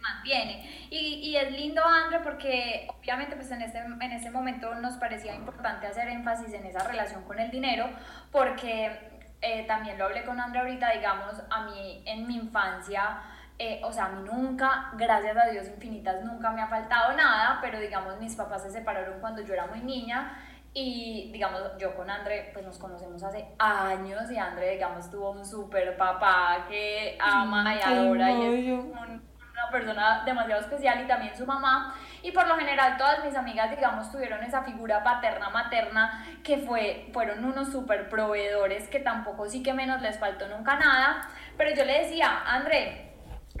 mantiene. 0.00 0.88
Y, 0.90 1.20
y, 1.22 1.36
es 1.36 1.52
lindo, 1.52 1.82
André, 1.84 2.20
porque 2.20 2.88
obviamente 2.98 3.36
pues 3.36 3.50
en 3.50 3.62
este, 3.62 3.78
en 3.78 4.12
este 4.12 4.30
momento 4.30 4.74
nos 4.76 4.94
parecía 4.94 5.34
importante 5.34 5.86
hacer 5.86 6.08
énfasis 6.08 6.52
en 6.52 6.66
esa 6.66 6.86
relación 6.86 7.24
con 7.24 7.38
el 7.38 7.50
dinero, 7.50 7.88
porque 8.32 8.98
eh, 9.40 9.64
también 9.66 9.98
lo 9.98 10.06
hablé 10.06 10.24
con 10.24 10.40
André 10.40 10.60
ahorita, 10.60 10.90
digamos, 10.92 11.34
a 11.50 11.64
mí 11.64 12.02
en 12.06 12.26
mi 12.26 12.36
infancia... 12.36 13.22
Eh, 13.62 13.78
o 13.84 13.92
sea, 13.92 14.06
a 14.06 14.08
mí 14.08 14.22
nunca, 14.22 14.90
gracias 14.94 15.36
a 15.36 15.50
Dios 15.50 15.68
infinitas, 15.68 16.24
nunca 16.24 16.50
me 16.50 16.62
ha 16.62 16.66
faltado 16.66 17.12
nada, 17.14 17.58
pero 17.60 17.78
digamos 17.78 18.18
mis 18.18 18.34
papás 18.34 18.62
se 18.62 18.70
separaron 18.70 19.20
cuando 19.20 19.42
yo 19.42 19.52
era 19.52 19.66
muy 19.66 19.80
niña 19.80 20.34
y 20.72 21.30
digamos, 21.32 21.60
yo 21.78 21.94
con 21.94 22.08
André, 22.08 22.50
pues 22.52 22.64
nos 22.64 22.78
conocemos 22.78 23.22
hace 23.22 23.44
años 23.58 24.30
y 24.30 24.38
André, 24.38 24.72
digamos, 24.72 25.10
tuvo 25.10 25.30
un 25.30 25.44
super 25.44 25.96
papá 25.96 26.66
que 26.68 27.18
ama 27.20 27.74
y 27.74 27.80
adora 27.80 28.30
y 28.30 28.70
es 28.70 28.84
un 28.84 29.30
persona 29.70 30.22
demasiado 30.24 30.60
especial 30.60 31.02
y 31.02 31.06
también 31.06 31.36
su 31.36 31.46
mamá. 31.46 31.94
Y 32.22 32.32
por 32.32 32.46
lo 32.46 32.56
general 32.56 32.96
todas 32.96 33.24
mis 33.24 33.34
amigas, 33.34 33.70
digamos, 33.70 34.10
tuvieron 34.10 34.42
esa 34.42 34.62
figura 34.62 35.02
paterna, 35.02 35.48
materna, 35.50 36.26
que 36.42 36.58
fue, 36.58 37.08
fueron 37.12 37.44
unos 37.44 37.70
super 37.72 38.08
proveedores 38.08 38.88
que 38.88 39.00
tampoco 39.00 39.48
sí 39.48 39.62
que 39.62 39.72
menos 39.72 40.02
les 40.02 40.18
faltó 40.18 40.48
nunca 40.48 40.76
nada. 40.76 41.28
Pero 41.56 41.74
yo 41.74 41.84
le 41.84 42.00
decía, 42.00 42.42
André, 42.46 43.09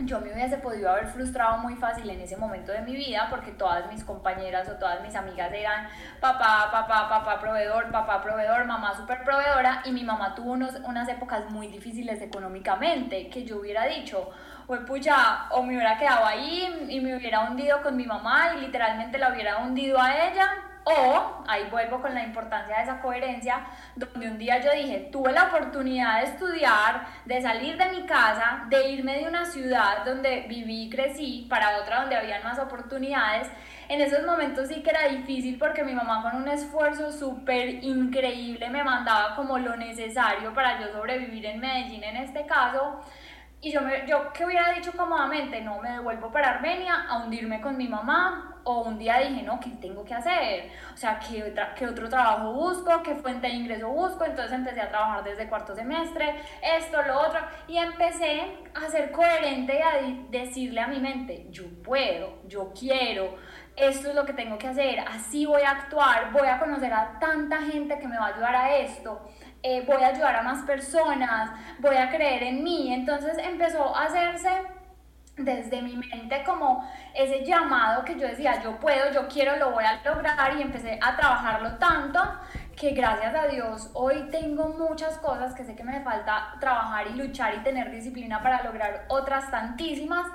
yo 0.04 0.20
me 0.20 0.32
hubiese 0.32 0.56
podido 0.58 0.90
haber 0.90 1.06
frustrado 1.08 1.58
muy 1.58 1.74
fácil 1.76 2.08
en 2.10 2.20
ese 2.20 2.36
momento 2.36 2.72
de 2.72 2.82
mi 2.82 2.94
vida 2.94 3.26
porque 3.30 3.52
todas 3.52 3.90
mis 3.92 4.04
compañeras 4.04 4.68
o 4.68 4.72
todas 4.72 5.02
mis 5.02 5.14
amigas 5.14 5.52
eran 5.52 5.88
papá, 6.20 6.68
papá, 6.70 7.08
papá 7.08 7.40
proveedor, 7.40 7.90
papá 7.90 8.22
proveedor, 8.22 8.64
mamá 8.64 8.94
super 8.94 9.22
proveedora 9.24 9.82
y 9.84 9.92
mi 9.92 10.04
mamá 10.04 10.34
tuvo 10.34 10.52
unos, 10.52 10.74
unas 10.84 11.08
épocas 11.08 11.50
muy 11.50 11.68
difíciles 11.68 12.20
económicamente 12.22 13.28
que 13.28 13.44
yo 13.44 13.58
hubiera 13.60 13.86
dicho, 13.86 14.30
pues 14.66 14.80
pucha, 14.82 15.48
o 15.50 15.62
me 15.62 15.74
hubiera 15.74 15.98
quedado 15.98 16.24
ahí 16.24 16.86
y 16.88 17.00
me 17.00 17.16
hubiera 17.16 17.40
hundido 17.40 17.82
con 17.82 17.96
mi 17.96 18.06
mamá 18.06 18.54
y 18.56 18.60
literalmente 18.60 19.18
la 19.18 19.32
hubiera 19.32 19.58
hundido 19.58 20.00
a 20.00 20.28
ella 20.28 20.69
o, 20.98 21.44
ahí 21.46 21.68
vuelvo 21.70 22.00
con 22.00 22.14
la 22.14 22.22
importancia 22.22 22.76
de 22.76 22.82
esa 22.82 23.00
coherencia, 23.00 23.66
donde 23.96 24.28
un 24.28 24.38
día 24.38 24.60
yo 24.60 24.72
dije, 24.72 25.08
tuve 25.12 25.32
la 25.32 25.44
oportunidad 25.44 26.20
de 26.20 26.26
estudiar, 26.26 27.06
de 27.24 27.40
salir 27.42 27.76
de 27.76 27.86
mi 27.90 28.06
casa, 28.06 28.64
de 28.68 28.90
irme 28.90 29.18
de 29.18 29.28
una 29.28 29.44
ciudad 29.44 30.04
donde 30.04 30.46
viví 30.48 30.84
y 30.84 30.90
crecí 30.90 31.46
para 31.48 31.78
otra 31.78 32.00
donde 32.00 32.16
había 32.16 32.40
más 32.42 32.58
oportunidades. 32.58 33.48
En 33.88 34.00
esos 34.00 34.24
momentos 34.24 34.68
sí 34.68 34.82
que 34.82 34.90
era 34.90 35.08
difícil 35.08 35.58
porque 35.58 35.82
mi 35.82 35.94
mamá 35.94 36.22
con 36.22 36.40
un 36.40 36.48
esfuerzo 36.48 37.10
súper 37.10 37.82
increíble 37.82 38.70
me 38.70 38.84
mandaba 38.84 39.34
como 39.34 39.58
lo 39.58 39.76
necesario 39.76 40.54
para 40.54 40.80
yo 40.80 40.92
sobrevivir 40.92 41.46
en 41.46 41.60
Medellín 41.60 42.04
en 42.04 42.16
este 42.16 42.46
caso. 42.46 43.00
Y 43.62 43.70
yo, 43.70 43.82
me, 43.82 44.06
yo 44.06 44.32
que 44.32 44.46
hubiera 44.46 44.72
dicho 44.72 44.90
cómodamente, 44.96 45.60
no, 45.60 45.80
me 45.80 45.90
devuelvo 45.90 46.32
para 46.32 46.50
Armenia 46.50 47.06
a 47.08 47.18
hundirme 47.18 47.60
con 47.60 47.76
mi 47.76 47.88
mamá, 47.88 48.50
o 48.64 48.82
un 48.82 48.98
día 48.98 49.18
dije, 49.18 49.42
no, 49.42 49.60
¿qué 49.60 49.70
tengo 49.80 50.04
que 50.04 50.14
hacer? 50.14 50.70
O 50.92 50.96
sea, 50.96 51.18
¿qué, 51.18 51.54
¿qué, 51.76 51.86
otro 51.86 52.08
trabajo 52.08 52.52
busco? 52.52 53.02
¿Qué 53.02 53.14
fuente 53.14 53.46
de 53.46 53.54
ingreso 53.54 53.88
busco? 53.88 54.24
Entonces 54.24 54.52
empecé 54.52 54.80
a 54.80 54.88
trabajar 54.88 55.24
desde 55.24 55.48
cuarto 55.48 55.74
semestre, 55.74 56.36
esto, 56.62 57.02
lo 57.02 57.20
otro, 57.20 57.40
y 57.68 57.76
empecé 57.76 58.58
a 58.74 58.88
ser 58.88 59.10
coherente 59.12 59.78
y 59.78 59.82
a 59.82 60.16
decirle 60.30 60.80
a 60.80 60.86
mi 60.86 60.98
mente, 60.98 61.46
yo 61.50 61.64
puedo, 61.82 62.38
yo 62.46 62.72
quiero, 62.78 63.36
esto 63.76 64.08
es 64.08 64.14
lo 64.14 64.24
que 64.24 64.32
tengo 64.32 64.58
que 64.58 64.68
hacer, 64.68 65.00
así 65.00 65.46
voy 65.46 65.62
a 65.62 65.70
actuar, 65.70 66.32
voy 66.32 66.48
a 66.48 66.58
conocer 66.58 66.92
a 66.92 67.18
tanta 67.18 67.62
gente 67.62 67.98
que 67.98 68.08
me 68.08 68.18
va 68.18 68.26
a 68.26 68.34
ayudar 68.34 68.54
a 68.54 68.76
esto. 68.76 69.20
Eh, 69.62 69.84
voy 69.86 70.02
a 70.02 70.08
ayudar 70.08 70.36
a 70.36 70.42
más 70.42 70.64
personas, 70.64 71.50
voy 71.78 71.96
a 71.96 72.10
creer 72.10 72.42
en 72.44 72.64
mí. 72.64 72.92
Entonces 72.92 73.36
empezó 73.38 73.94
a 73.94 74.04
hacerse 74.04 74.50
desde 75.36 75.82
mi 75.82 75.96
mente 75.96 76.42
como 76.44 76.88
ese 77.14 77.44
llamado 77.44 78.04
que 78.04 78.18
yo 78.18 78.26
decía, 78.26 78.62
yo 78.62 78.78
puedo, 78.78 79.12
yo 79.12 79.28
quiero, 79.28 79.56
lo 79.56 79.70
voy 79.70 79.84
a 79.84 80.02
lograr 80.02 80.56
y 80.58 80.62
empecé 80.62 80.98
a 81.02 81.16
trabajarlo 81.16 81.76
tanto 81.76 82.20
que 82.76 82.92
gracias 82.92 83.34
a 83.34 83.46
Dios 83.48 83.90
hoy 83.92 84.28
tengo 84.30 84.68
muchas 84.68 85.18
cosas 85.18 85.54
que 85.54 85.64
sé 85.64 85.74
que 85.76 85.84
me 85.84 86.00
falta 86.00 86.54
trabajar 86.60 87.08
y 87.08 87.14
luchar 87.14 87.54
y 87.54 87.58
tener 87.58 87.90
disciplina 87.90 88.42
para 88.42 88.62
lograr 88.62 89.04
otras 89.08 89.50
tantísimas, 89.50 90.26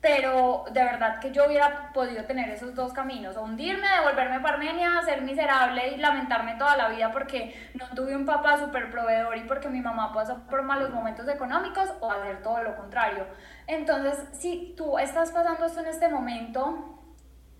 pero 0.00 0.64
de 0.70 0.84
verdad 0.84 1.18
que 1.18 1.32
yo 1.32 1.46
hubiera 1.46 1.92
podido 1.92 2.24
tener 2.24 2.48
esos 2.50 2.74
dos 2.74 2.92
caminos, 2.92 3.36
hundirme, 3.36 3.86
devolverme 3.98 4.38
para 4.40 4.54
Armenia, 4.54 5.02
ser 5.04 5.22
miserable 5.22 5.88
y 5.88 5.96
lamentarme 5.96 6.54
toda 6.54 6.76
la 6.76 6.88
vida 6.88 7.10
porque 7.10 7.70
no 7.74 7.88
tuve 7.96 8.14
un 8.14 8.24
papá 8.24 8.58
súper 8.58 8.90
proveedor 8.90 9.36
y 9.36 9.42
porque 9.42 9.68
mi 9.68 9.80
mamá 9.80 10.12
pasó 10.12 10.38
por 10.48 10.62
malos 10.62 10.90
momentos 10.90 11.26
económicos, 11.28 11.92
o 12.00 12.10
hacer 12.10 12.42
todo 12.42 12.62
lo 12.62 12.76
contrario. 12.76 13.26
Entonces, 13.66 14.24
si 14.38 14.74
tú 14.76 14.98
estás 14.98 15.32
pasando 15.32 15.66
esto 15.66 15.80
en 15.80 15.86
este 15.86 16.08
momento, 16.08 17.00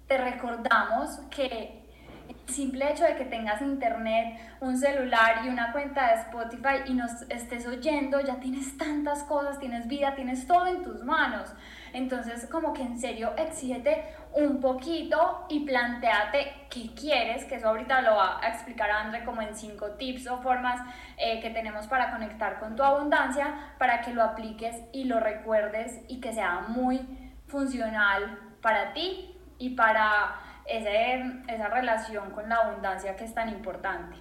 te 0.06 0.16
recordamos 0.16 1.18
que 1.30 1.84
el 2.28 2.54
simple 2.54 2.92
hecho 2.92 3.04
de 3.04 3.16
que 3.16 3.24
tengas 3.24 3.60
internet, 3.62 4.38
un 4.60 4.76
celular 4.78 5.44
y 5.44 5.48
una 5.48 5.72
cuenta 5.72 6.08
de 6.08 6.22
Spotify 6.22 6.82
y 6.86 6.94
nos 6.94 7.22
estés 7.30 7.66
oyendo, 7.66 8.20
ya 8.20 8.36
tienes 8.36 8.78
tantas 8.78 9.24
cosas, 9.24 9.58
tienes 9.58 9.88
vida, 9.88 10.14
tienes 10.14 10.46
todo 10.46 10.66
en 10.66 10.82
tus 10.82 11.02
manos. 11.02 11.52
Entonces, 11.92 12.46
como 12.50 12.72
que 12.72 12.82
en 12.82 12.98
serio, 12.98 13.32
exígete 13.36 14.04
un 14.32 14.60
poquito 14.60 15.46
y 15.48 15.60
planteate 15.60 16.66
qué 16.70 16.90
quieres, 16.94 17.44
que 17.44 17.56
eso 17.56 17.68
ahorita 17.68 18.02
lo 18.02 18.16
va 18.16 18.40
a 18.40 18.48
explicar 18.48 18.90
André 18.90 19.24
como 19.24 19.42
en 19.42 19.56
cinco 19.56 19.92
tips 19.92 20.26
o 20.28 20.38
formas 20.42 20.80
eh, 21.16 21.40
que 21.40 21.50
tenemos 21.50 21.86
para 21.86 22.10
conectar 22.10 22.60
con 22.60 22.76
tu 22.76 22.82
abundancia, 22.82 23.74
para 23.78 24.00
que 24.00 24.12
lo 24.12 24.22
apliques 24.22 24.76
y 24.92 25.04
lo 25.04 25.20
recuerdes 25.20 26.00
y 26.08 26.20
que 26.20 26.32
sea 26.32 26.66
muy 26.68 27.00
funcional 27.46 28.38
para 28.60 28.92
ti 28.92 29.34
y 29.58 29.70
para 29.70 30.36
ese, 30.66 31.22
esa 31.48 31.68
relación 31.68 32.30
con 32.30 32.48
la 32.48 32.56
abundancia 32.56 33.16
que 33.16 33.24
es 33.24 33.34
tan 33.34 33.48
importante. 33.48 34.16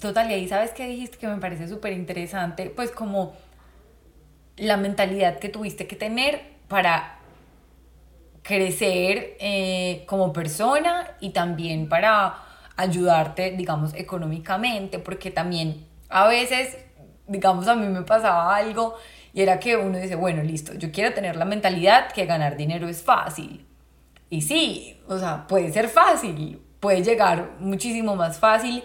Total, 0.00 0.30
y 0.30 0.34
ahí 0.34 0.48
sabes 0.48 0.72
que 0.72 0.86
dijiste 0.86 1.16
que 1.16 1.26
me 1.26 1.38
parece 1.38 1.66
súper 1.66 1.92
interesante, 1.94 2.70
pues 2.74 2.90
como 2.90 3.32
la 4.56 4.76
mentalidad 4.76 5.38
que 5.38 5.48
tuviste 5.48 5.86
que 5.86 5.96
tener 5.96 6.42
para 6.68 7.18
crecer 8.42 9.36
eh, 9.40 10.04
como 10.06 10.32
persona 10.32 11.16
y 11.20 11.30
también 11.30 11.88
para 11.88 12.38
ayudarte, 12.76 13.52
digamos, 13.52 13.94
económicamente, 13.94 14.98
porque 14.98 15.30
también 15.30 15.86
a 16.08 16.26
veces, 16.26 16.76
digamos, 17.26 17.68
a 17.68 17.76
mí 17.76 17.86
me 17.86 18.02
pasaba 18.02 18.54
algo 18.54 18.96
y 19.32 19.42
era 19.42 19.58
que 19.60 19.76
uno 19.76 19.98
dice, 19.98 20.16
bueno, 20.16 20.42
listo, 20.42 20.74
yo 20.74 20.90
quiero 20.92 21.14
tener 21.14 21.36
la 21.36 21.44
mentalidad 21.44 22.12
que 22.12 22.26
ganar 22.26 22.56
dinero 22.56 22.88
es 22.88 23.02
fácil. 23.02 23.66
Y 24.28 24.42
sí, 24.42 25.00
o 25.08 25.18
sea, 25.18 25.46
puede 25.46 25.72
ser 25.72 25.88
fácil, 25.88 26.60
puede 26.80 27.02
llegar 27.02 27.52
muchísimo 27.58 28.16
más 28.16 28.38
fácil 28.38 28.82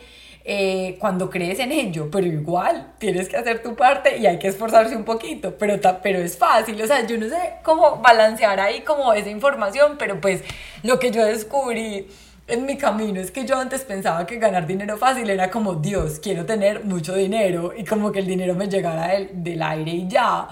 eh, 0.50 0.96
cuando 0.98 1.30
crees 1.30 1.60
en 1.60 1.74
ello, 1.74 2.08
pero 2.10 2.26
igual 2.26 2.94
tienes 3.00 3.28
que 3.28 3.36
hacer 3.36 3.62
tu 3.62 3.76
parte 3.76 4.18
y 4.18 4.26
hay 4.28 4.40
que 4.40 4.48
esforzarse 4.48 4.96
un 4.96 5.04
poquito, 5.04 5.58
pero, 5.58 5.78
pero 6.02 6.20
es 6.20 6.38
fácil, 6.38 6.82
o 6.82 6.88
sea, 6.88 7.06
yo 7.06 7.18
no 7.18 7.28
sé 7.28 7.56
cómo 7.64 7.98
balancear 7.98 8.58
ahí 8.62 8.80
como 8.80 9.12
esa 9.12 9.30
información, 9.30 9.98
pero 10.00 10.22
pues 10.22 10.46
lo 10.84 11.00
que 11.00 11.12
yo 11.12 11.26
descubrí 11.26 12.08
en 12.48 12.66
mi 12.66 12.78
camino 12.78 13.20
es 13.20 13.30
que 13.30 13.44
yo 13.44 13.58
antes 13.58 13.82
pensaba 13.82 14.26
que 14.26 14.38
ganar 14.38 14.66
dinero 14.66 14.96
fácil 14.96 15.30
era 15.30 15.52
como 15.52 15.76
Dios, 15.76 16.22
quiero 16.22 16.46
tener 16.46 16.86
mucho 16.86 17.14
dinero 17.14 17.74
y 17.78 17.84
como 17.84 18.14
que 18.14 18.20
el 18.20 18.26
dinero 18.26 18.56
me 18.56 18.70
llegara 18.70 19.10
del, 19.10 19.44
del 19.44 19.62
aire 19.62 19.92
y 19.92 20.08
ya. 20.08 20.48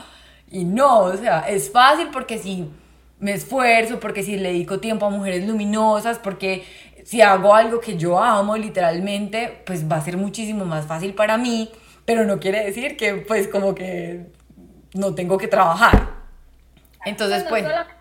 Y 0.52 0.66
no, 0.66 1.04
o 1.04 1.16
sea, 1.16 1.48
es 1.48 1.72
fácil 1.72 2.10
porque 2.12 2.38
si 2.38 2.70
me 3.20 3.32
esfuerzo, 3.32 4.02
porque 4.02 4.24
si 4.24 4.36
le 4.36 4.50
dedico 4.50 4.82
tiempo 4.82 5.06
a 5.06 5.10
mujeres 5.10 5.48
luminosas, 5.48 6.20
porque 6.20 6.66
si 7.06 7.22
hago 7.22 7.54
algo 7.54 7.80
que 7.80 7.98
yo 7.98 8.22
amo 8.22 8.58
literalmente, 8.58 9.62
pues 9.66 9.90
va 9.90 9.98
a 9.98 10.02
ser 10.02 10.18
muchísimo 10.18 10.66
más 10.66 10.88
fácil 10.88 11.14
para 11.14 11.38
mí, 11.38 11.72
pero 12.04 12.26
no 12.26 12.40
quiere 12.40 12.66
decir 12.66 12.98
que 12.98 13.14
pues 13.14 13.48
como 13.48 13.76
que 13.76 14.32
no 14.96 15.14
tengo 15.14 15.38
que 15.38 15.48
trabajar. 15.48 16.10
Entonces, 17.06 17.46
pues... 17.48 17.62
No 17.64 17.70
solamente 17.70 17.96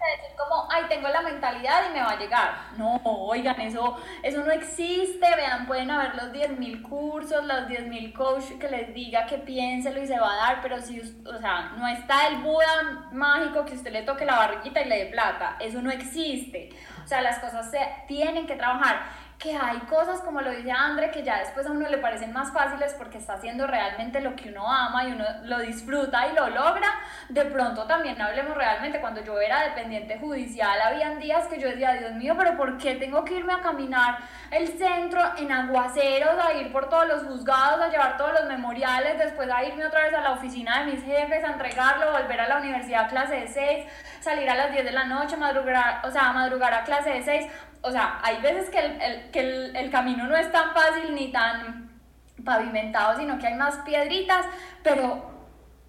ay, 0.74 0.84
tengo 0.88 1.08
la 1.08 1.22
mentalidad 1.22 1.90
y 1.90 1.92
me 1.92 2.00
va 2.00 2.10
a 2.10 2.18
llegar. 2.18 2.54
No, 2.76 3.00
oigan, 3.04 3.60
eso, 3.60 3.96
eso 4.22 4.44
no 4.44 4.50
existe. 4.50 5.26
Vean, 5.36 5.66
pueden 5.66 5.90
haber 5.90 6.14
los 6.14 6.32
10.000 6.32 6.82
cursos, 6.82 7.44
los 7.44 7.68
10.000 7.68 8.12
coach 8.12 8.58
que 8.58 8.68
les 8.68 8.94
diga 8.94 9.26
que 9.26 9.38
piénselo 9.38 10.02
y 10.02 10.06
se 10.06 10.18
va 10.18 10.32
a 10.32 10.36
dar, 10.36 10.62
pero 10.62 10.80
si, 10.80 11.00
o 11.00 11.38
sea, 11.38 11.72
no 11.76 11.86
está 11.88 12.28
el 12.28 12.36
Buda 12.36 13.08
mágico 13.12 13.64
que 13.64 13.74
usted 13.74 13.92
le 13.92 14.02
toque 14.02 14.24
la 14.24 14.36
barriguita 14.36 14.82
y 14.82 14.88
le 14.88 15.04
dé 15.04 15.06
plata. 15.06 15.56
Eso 15.60 15.80
no 15.80 15.90
existe. 15.90 16.70
O 17.04 17.06
sea, 17.06 17.20
las 17.20 17.38
cosas 17.38 17.70
se 17.70 17.80
tienen 18.08 18.46
que 18.46 18.56
trabajar 18.56 19.23
que 19.38 19.56
hay 19.56 19.78
cosas, 19.80 20.20
como 20.20 20.40
lo 20.40 20.50
dice 20.50 20.70
André, 20.70 21.10
que 21.10 21.22
ya 21.22 21.38
después 21.38 21.66
a 21.66 21.70
uno 21.70 21.88
le 21.88 21.98
parecen 21.98 22.32
más 22.32 22.52
fáciles 22.52 22.94
porque 22.96 23.18
está 23.18 23.34
haciendo 23.34 23.66
realmente 23.66 24.20
lo 24.20 24.34
que 24.36 24.48
uno 24.48 24.70
ama 24.70 25.04
y 25.04 25.12
uno 25.12 25.24
lo 25.42 25.58
disfruta 25.58 26.28
y 26.28 26.34
lo 26.34 26.48
logra. 26.48 26.88
De 27.28 27.44
pronto 27.44 27.84
también 27.84 28.20
hablemos 28.20 28.56
realmente, 28.56 29.00
cuando 29.00 29.22
yo 29.22 29.38
era 29.40 29.62
dependiente 29.62 30.18
judicial, 30.18 30.80
habían 30.80 31.18
días 31.18 31.46
que 31.48 31.60
yo 31.60 31.68
decía, 31.68 31.94
Dios 31.94 32.12
mío, 32.12 32.34
pero 32.38 32.56
¿por 32.56 32.78
qué 32.78 32.94
tengo 32.94 33.24
que 33.24 33.34
irme 33.34 33.52
a 33.52 33.60
caminar 33.60 34.18
el 34.50 34.68
centro 34.78 35.20
en 35.36 35.50
aguaceros, 35.52 36.42
a 36.42 36.54
ir 36.54 36.72
por 36.72 36.88
todos 36.88 37.08
los 37.08 37.24
juzgados, 37.24 37.80
a 37.80 37.88
llevar 37.88 38.16
todos 38.16 38.32
los 38.32 38.48
memoriales, 38.48 39.18
después 39.18 39.50
a 39.50 39.64
irme 39.64 39.86
otra 39.86 40.04
vez 40.04 40.14
a 40.14 40.20
la 40.20 40.32
oficina 40.32 40.80
de 40.80 40.92
mis 40.92 41.04
jefes, 41.04 41.44
a 41.44 41.52
entregarlo, 41.52 42.12
volver 42.12 42.40
a 42.40 42.48
la 42.48 42.58
universidad 42.58 43.04
a 43.04 43.08
clase 43.08 43.34
de 43.34 43.48
6, 43.48 43.86
salir 44.20 44.48
a 44.48 44.54
las 44.54 44.72
10 44.72 44.84
de 44.84 44.92
la 44.92 45.04
noche, 45.04 45.36
madrugar, 45.36 46.00
o 46.06 46.10
sea, 46.10 46.32
madrugar 46.32 46.72
a 46.72 46.84
clase 46.84 47.10
de 47.10 47.22
6? 47.22 47.46
O 47.84 47.90
sea, 47.90 48.18
hay 48.22 48.40
veces 48.40 48.70
que, 48.70 48.78
el, 48.78 49.30
que 49.30 49.40
el, 49.40 49.76
el, 49.76 49.90
camino 49.90 50.24
no 50.26 50.34
es 50.34 50.50
tan 50.50 50.72
fácil 50.72 51.14
ni 51.14 51.30
tan 51.30 52.00
pavimentado, 52.42 53.18
sino 53.18 53.38
que 53.38 53.46
hay 53.46 53.54
más 53.54 53.76
piedritas, 53.84 54.46
pero 54.82 55.30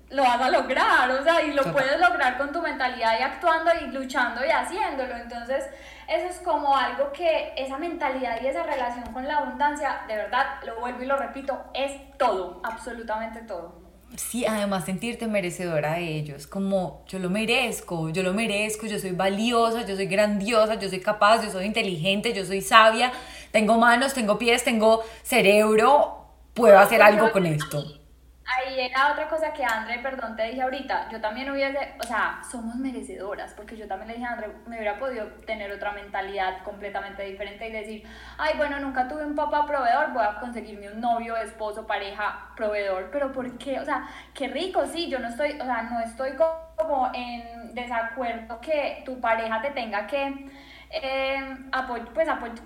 lo 0.10 0.24
vas 0.24 0.42
a 0.42 0.50
lograr, 0.50 1.10
o 1.10 1.24
sea, 1.24 1.42
y 1.42 1.54
lo 1.54 1.64
puedes 1.72 1.98
lograr 1.98 2.38
con 2.38 2.52
tu 2.52 2.62
mentalidad 2.62 3.18
y 3.18 3.24
actuando 3.24 3.72
y 3.82 3.88
luchando 3.88 4.46
y 4.46 4.50
haciéndolo. 4.50 5.16
Entonces, 5.16 5.66
eso 6.10 6.28
es 6.28 6.40
como 6.40 6.76
algo 6.76 7.14
que 7.14 7.54
esa 7.56 7.78
mentalidad 7.78 8.42
y 8.42 8.48
esa 8.48 8.64
relación 8.64 9.14
con 9.14 9.26
la 9.26 9.38
abundancia, 9.38 10.02
de 10.08 10.18
verdad, 10.18 10.46
lo 10.66 10.80
vuelvo 10.82 11.02
y 11.02 11.06
lo 11.06 11.16
repito, 11.16 11.66
es 11.74 12.18
todo, 12.18 12.62
absolutamente 12.64 13.40
todo. 13.44 13.85
Sí, 14.16 14.46
además 14.46 14.86
sentirte 14.86 15.28
merecedora 15.28 15.96
de 15.96 16.16
ellos, 16.16 16.48
como 16.48 17.04
yo 17.08 17.20
lo 17.20 17.30
merezco, 17.30 18.10
yo 18.10 18.24
lo 18.24 18.34
merezco, 18.34 18.86
yo 18.86 18.98
soy 18.98 19.12
valiosa, 19.12 19.86
yo 19.86 19.96
soy 19.96 20.06
grandiosa, 20.06 20.76
yo 20.76 20.88
soy 20.90 21.02
capaz, 21.02 21.44
yo 21.44 21.52
soy 21.52 21.66
inteligente, 21.66 22.34
yo 22.34 22.46
soy 22.46 22.62
sabia, 22.62 23.12
tengo 23.52 23.78
manos, 23.78 24.14
tengo 24.14 24.38
pies, 24.38 24.64
tengo 24.64 25.04
cerebro, 25.24 26.28
puedo 26.54 26.80
hacer 26.80 27.02
algo 27.02 27.32
con 27.32 27.46
esto 27.46 28.05
ahí 28.46 28.80
era 28.80 29.12
otra 29.12 29.28
cosa 29.28 29.52
que 29.54 29.64
André, 29.64 30.00
perdón, 30.00 30.36
te 30.36 30.44
dije 30.44 30.62
ahorita, 30.62 31.10
yo 31.10 31.20
también 31.20 31.50
hubiese, 31.50 31.96
o 32.00 32.04
sea, 32.04 32.42
somos 32.50 32.76
merecedoras, 32.76 33.54
porque 33.54 33.76
yo 33.76 33.88
también 33.88 34.10
le 34.10 34.14
dije 34.16 34.26
a 34.26 34.34
André, 34.34 34.50
me 34.68 34.78
hubiera 34.78 35.00
podido 35.00 35.28
tener 35.46 35.72
otra 35.72 35.92
mentalidad 35.92 36.64
completamente 36.64 37.24
diferente 37.24 37.68
y 37.68 37.72
decir, 37.72 38.04
ay, 38.38 38.54
bueno, 38.58 38.80
nunca 38.80 39.08
tuve 39.08 39.26
un 39.26 39.36
papá 39.36 39.66
proveedor, 39.66 40.14
voy 40.14 40.24
a 40.24 40.40
conseguirme 40.40 40.92
un 40.92 41.02
novio, 41.02 41.36
esposo, 41.38 41.88
pareja, 41.88 42.52
proveedor, 42.56 43.10
pero 43.12 43.32
¿por 43.32 43.58
qué? 43.58 43.80
O 43.80 43.86
sea, 43.86 44.08
qué 44.34 44.48
rico, 44.48 44.86
sí, 44.86 45.10
yo 45.10 45.20
no 45.20 45.30
estoy, 45.30 45.60
o 45.60 45.66
sea, 45.66 45.84
no 45.84 46.00
estoy 46.02 46.34
como 46.36 47.12
en 47.14 47.74
desacuerdo 47.74 48.60
que 48.62 49.02
tu 49.06 49.20
pareja 49.20 49.62
te 49.62 49.72
tenga 49.72 50.06
que 50.08 50.50
eh, 50.92 51.40
pues 51.88 52.04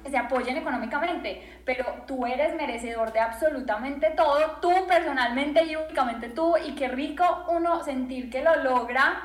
que 0.04 0.10
se 0.10 0.18
apoyen 0.18 0.58
económicamente, 0.58 1.62
pero 1.66 1.86
tú 2.06 2.26
eres 2.26 2.56
merecedor 2.56 3.12
de 3.12 3.20
absolutamente 3.20 4.12
todo, 4.12 4.40
tú 4.62 4.72
personalmente 4.88 5.64
y 5.64 5.76
únicamente 5.76 6.30
tú, 6.30 6.56
y 6.58 6.74
qué 6.76 6.88
rico 6.88 7.46
uno 7.50 7.84
sentir 7.84 8.30
que 8.30 8.44
lo 8.44 8.56
logra 8.58 9.24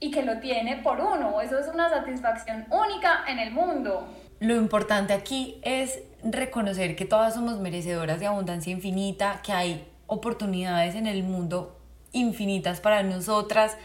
y 0.00 0.10
que 0.10 0.22
lo 0.22 0.38
tiene 0.40 0.76
por 0.78 1.00
uno, 1.00 1.40
eso 1.40 1.58
es 1.58 1.68
una 1.68 1.88
satisfacción 1.88 2.66
única 2.70 3.24
en 3.26 3.38
el 3.38 3.52
mundo. 3.52 4.06
Lo 4.40 4.56
importante 4.56 5.12
aquí 5.12 5.60
es 5.62 6.02
reconocer 6.22 6.96
que 6.96 7.04
todas 7.04 7.34
somos 7.34 7.60
merecedoras 7.60 8.20
de 8.20 8.26
abundancia 8.26 8.72
infinita, 8.72 9.40
que 9.42 9.52
hay 9.52 9.88
oportunidades 10.06 10.94
en 10.94 11.06
el 11.06 11.22
mundo 11.22 11.78
infinitas 12.12 12.80
para 12.80 13.02
nosotras, 13.02 13.76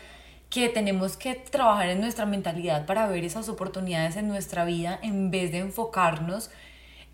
que 0.50 0.68
tenemos 0.70 1.16
que 1.16 1.36
trabajar 1.36 1.90
en 1.90 2.02
nuestra 2.02 2.26
mentalidad 2.26 2.86
para 2.86 3.08
ver 3.08 3.24
esas 3.24 3.50
oportunidades 3.50 4.16
en 4.16 4.28
nuestra 4.28 4.66
vida 4.66 5.00
en 5.04 5.30
vez 5.30 5.52
de 5.52 5.60
enfocarnos 5.60 6.50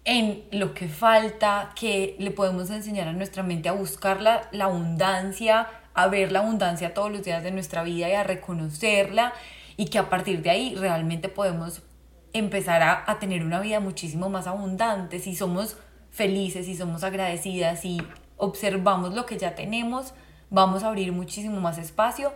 en 0.05 0.43
lo 0.51 0.73
que 0.73 0.87
falta, 0.87 1.71
que 1.75 2.15
le 2.19 2.31
podemos 2.31 2.69
enseñar 2.69 3.07
a 3.07 3.13
nuestra 3.13 3.43
mente 3.43 3.69
a 3.69 3.73
buscar 3.73 4.21
la, 4.21 4.47
abundancia, 4.61 5.67
a 5.93 6.07
ver 6.07 6.31
la 6.31 6.39
abundancia 6.39 6.93
todos 6.93 7.11
los 7.11 7.23
días 7.23 7.43
de 7.43 7.51
nuestra 7.51 7.83
vida 7.83 8.07
y 8.07 8.13
a 8.13 8.23
reconocerla 8.23 9.33
y 9.77 9.87
que 9.87 9.97
a 9.97 10.09
partir 10.09 10.41
de 10.41 10.51
ahí 10.51 10.75
realmente 10.75 11.27
podemos 11.27 11.81
empezar 12.33 12.83
a, 12.83 13.03
a 13.07 13.19
tener 13.19 13.43
una 13.43 13.59
vida 13.59 13.79
muchísimo 13.79 14.29
más 14.29 14.45
abundante. 14.47 15.19
Si 15.19 15.35
somos 15.35 15.75
felices, 16.11 16.67
si 16.67 16.77
somos 16.77 17.03
agradecidas, 17.03 17.81
si 17.81 18.01
observamos 18.37 19.13
lo 19.15 19.25
que 19.25 19.37
ya 19.37 19.55
tenemos, 19.55 20.13
vamos 20.51 20.83
a 20.83 20.89
abrir 20.89 21.11
muchísimo 21.11 21.59
más 21.59 21.79
espacio 21.79 22.31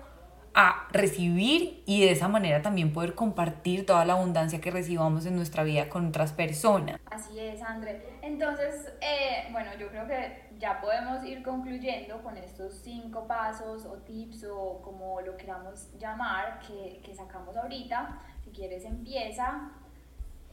a 0.54 0.88
recibir 0.92 1.84
y 1.86 2.02
de 2.02 2.12
esa 2.12 2.28
manera 2.28 2.62
también 2.62 2.92
poder 2.92 3.16
compartir 3.16 3.86
toda 3.86 4.06
la 4.06 4.14
abundancia 4.14 4.60
que 4.60 4.72
recibamos 4.72 5.26
en 5.26 5.36
nuestra 5.36 5.64
vida 5.64 5.90
con 5.90 6.08
otras 6.08 6.34
personas. 6.34 7.00
Así 7.12 7.40
es, 7.40 7.62
André. 7.62 8.18
Entonces, 8.22 8.94
eh, 9.02 9.48
bueno, 9.52 9.72
yo 9.80 9.90
creo 9.90 10.08
que 10.08 10.50
ya 10.58 10.82
podemos 10.82 11.24
ir 11.26 11.42
concluyendo 11.44 12.22
con 12.22 12.38
estos 12.38 12.74
cinco 12.84 13.28
pasos 13.28 13.86
o 13.86 13.94
tips 13.98 14.46
o 14.52 14.82
como 14.82 15.22
lo 15.22 15.38
queramos 15.38 15.88
llamar 15.98 16.60
que, 16.60 17.00
que 17.04 17.16
sacamos 17.16 17.56
ahorita. 17.56 18.20
Si 18.44 18.52
quieres, 18.52 18.86
empieza 18.86 19.72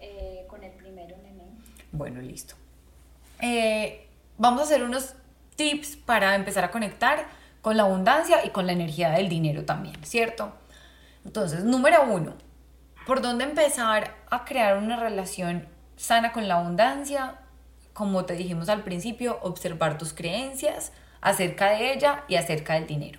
eh, 0.01 0.47
con 0.49 0.63
el 0.63 0.73
primero, 0.73 1.17
nene. 1.19 1.45
Bueno, 1.93 2.21
listo. 2.21 2.55
Eh, 3.41 4.07
vamos 4.39 4.61
a 4.61 4.65
hacer 4.65 4.83
unos 4.83 5.15
tips 5.57 5.97
para 5.97 6.35
empezar 6.35 6.65
a 6.65 6.71
conectar 6.71 7.27
con 7.67 7.77
la 7.77 7.83
abundancia 7.83 8.47
y 8.47 8.51
con 8.51 8.69
la 8.69 8.75
energía 8.75 9.11
del 9.11 9.29
dinero 9.29 9.65
también, 9.65 9.97
¿cierto? 10.05 10.53
Entonces, 11.25 11.65
número 11.65 12.05
uno, 12.05 12.35
¿por 13.09 13.21
dónde 13.21 13.43
empezar 13.43 14.15
a 14.31 14.45
crear 14.45 14.79
una 14.79 14.95
relación 14.95 15.67
sana 15.97 16.31
con 16.31 16.47
la 16.47 16.61
abundancia? 16.61 17.41
Como 17.93 18.25
te 18.25 18.35
dijimos 18.35 18.69
al 18.69 18.85
principio, 18.85 19.41
observar 19.43 19.99
tus 19.99 20.13
creencias 20.13 20.93
acerca 21.21 21.71
de 21.71 21.93
ella 21.93 22.23
y 22.29 22.37
acerca 22.37 22.75
del 22.75 22.87
dinero. 22.87 23.19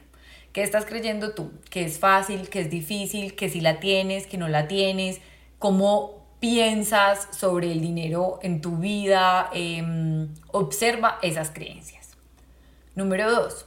¿Qué 0.53 0.63
estás 0.63 0.85
creyendo 0.85 1.33
tú? 1.33 1.51
¿Que 1.69 1.83
es 1.83 1.99
fácil? 1.99 2.47
¿Que 2.47 2.61
es 2.61 2.69
difícil? 2.69 3.35
¿Que 3.35 3.49
si 3.49 3.59
la 3.59 3.81
tienes? 3.81 4.27
¿Que 4.27 4.37
no 4.37 4.47
la 4.47 4.69
tienes? 4.69 5.19
¿Cómo 5.59 6.25
piensas 6.39 7.27
sobre 7.37 7.73
el 7.73 7.81
dinero 7.81 8.39
en 8.41 8.61
tu 8.61 8.77
vida? 8.77 9.49
Em, 9.51 10.33
observa 10.53 11.19
esas 11.21 11.49
creencias. 11.49 12.11
Número 12.95 13.29
dos, 13.29 13.65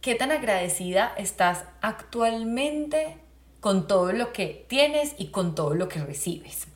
¿Qué 0.00 0.14
tan 0.14 0.30
agradecida 0.30 1.12
estás 1.16 1.64
actualmente 1.80 3.16
con 3.60 3.88
todo 3.88 4.12
lo 4.12 4.32
que 4.32 4.64
tienes 4.68 5.14
y 5.18 5.28
con 5.28 5.54
todo 5.54 5.74
lo 5.74 5.88
que 5.88 6.00
recibes? 6.00 6.68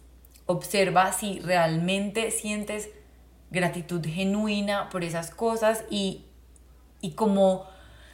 Observa 0.46 1.12
si 1.12 1.38
realmente 1.38 2.30
sientes 2.32 2.88
gratitud 3.50 4.04
genuina 4.04 4.88
por 4.90 5.04
esas 5.04 5.30
cosas 5.30 5.84
y, 5.90 6.24
y 7.00 7.12
como 7.12 7.66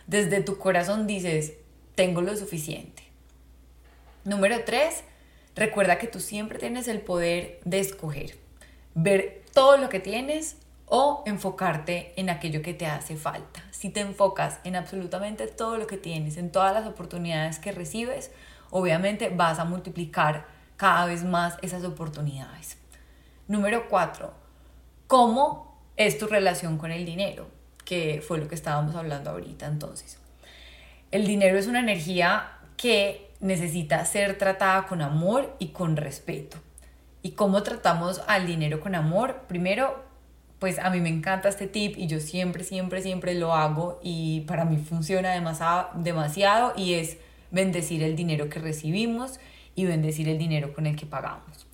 desde 0.07 0.43
tu 0.43 0.59
corazón 0.59 1.07
dices, 1.07 1.55
tengo 1.95 2.21
lo 2.21 2.37
suficiente. 2.37 3.03
Número 4.25 4.65
tres, 4.65 5.03
recuerda 5.55 5.99
que 5.99 6.09
tú 6.09 6.21
siempre 6.21 6.59
tienes 6.59 6.89
el 6.89 7.01
poder 7.01 7.61
de 7.65 7.81
escoger, 7.81 8.37
ver 8.95 9.43
todo 9.55 9.79
lo 9.79 9.89
que 9.89 10.01
tienes 10.01 10.57
o 10.87 11.23
enfocarte 11.27 12.13
en 12.17 12.31
aquello 12.31 12.63
que 12.63 12.75
te 12.75 12.87
hace 12.87 13.17
falta. 13.17 13.63
Si 13.73 13.91
te 13.91 14.01
enfocas 14.01 14.61
en 14.65 14.77
absolutamente 14.77 15.47
todo 15.49 15.77
lo 15.79 15.87
que 15.87 15.97
tienes, 15.97 16.37
en 16.37 16.51
todas 16.51 16.73
las 16.73 16.87
oportunidades 16.87 17.59
que 17.59 17.73
recibes, 17.73 18.31
obviamente 18.71 19.29
vas 19.29 19.59
a 19.59 19.65
multiplicar 19.65 20.47
cada 20.77 21.07
vez 21.07 21.25
más 21.25 21.57
esas 21.63 21.85
oportunidades. 21.85 22.79
Número 23.49 23.89
cuatro, 23.89 24.33
¿cómo 25.07 25.81
es 25.97 26.19
tu 26.19 26.27
relación 26.27 26.79
con 26.79 26.93
el 26.93 27.05
dinero? 27.05 27.49
Que 27.85 28.23
fue 28.27 28.39
lo 28.39 28.49
que 28.49 28.55
estábamos 28.55 28.95
hablando 28.95 29.31
ahorita 29.31 29.67
entonces. 29.67 30.19
El 31.11 31.27
dinero 31.27 31.59
es 31.59 31.67
una 31.67 31.81
energía 31.81 32.59
que 32.77 33.31
necesita 33.41 34.05
ser 34.05 34.39
tratada 34.39 34.87
con 34.87 35.03
amor 35.03 35.55
y 35.59 35.69
con 35.69 35.97
respeto. 35.97 36.59
¿Y 37.23 37.33
cómo 37.33 37.63
tratamos 37.63 38.23
al 38.27 38.47
dinero 38.47 38.81
con 38.81 38.95
amor? 38.95 39.43
Primero, 39.49 40.05
pues 40.59 40.79
a 40.79 40.91
mí 40.91 41.01
me 41.01 41.09
encanta 41.09 41.49
este 41.49 41.67
tip 41.67 41.97
y 41.99 42.07
yo 42.07 42.21
siempre, 42.21 42.65
siempre, 42.65 43.03
siempre 43.03 43.35
lo 43.35 43.55
hago 43.55 44.01
y 44.03 44.43
para 44.43 44.65
mí 44.65 44.79
funciona 44.79 45.33
demasiado, 45.33 45.89
demasiado 45.95 46.73
y 46.77 46.95
es 46.95 47.19
bendecir 47.51 48.03
el 48.03 48.17
dinero 48.17 48.49
que 48.49 48.59
recibimos 48.59 49.39
y 49.75 49.85
bendecir 49.85 50.29
el 50.29 50.39
dinero 50.39 50.73
con 50.73 50.87
el 50.87 50.97
que 50.97 51.07
pagamos. 51.07 51.67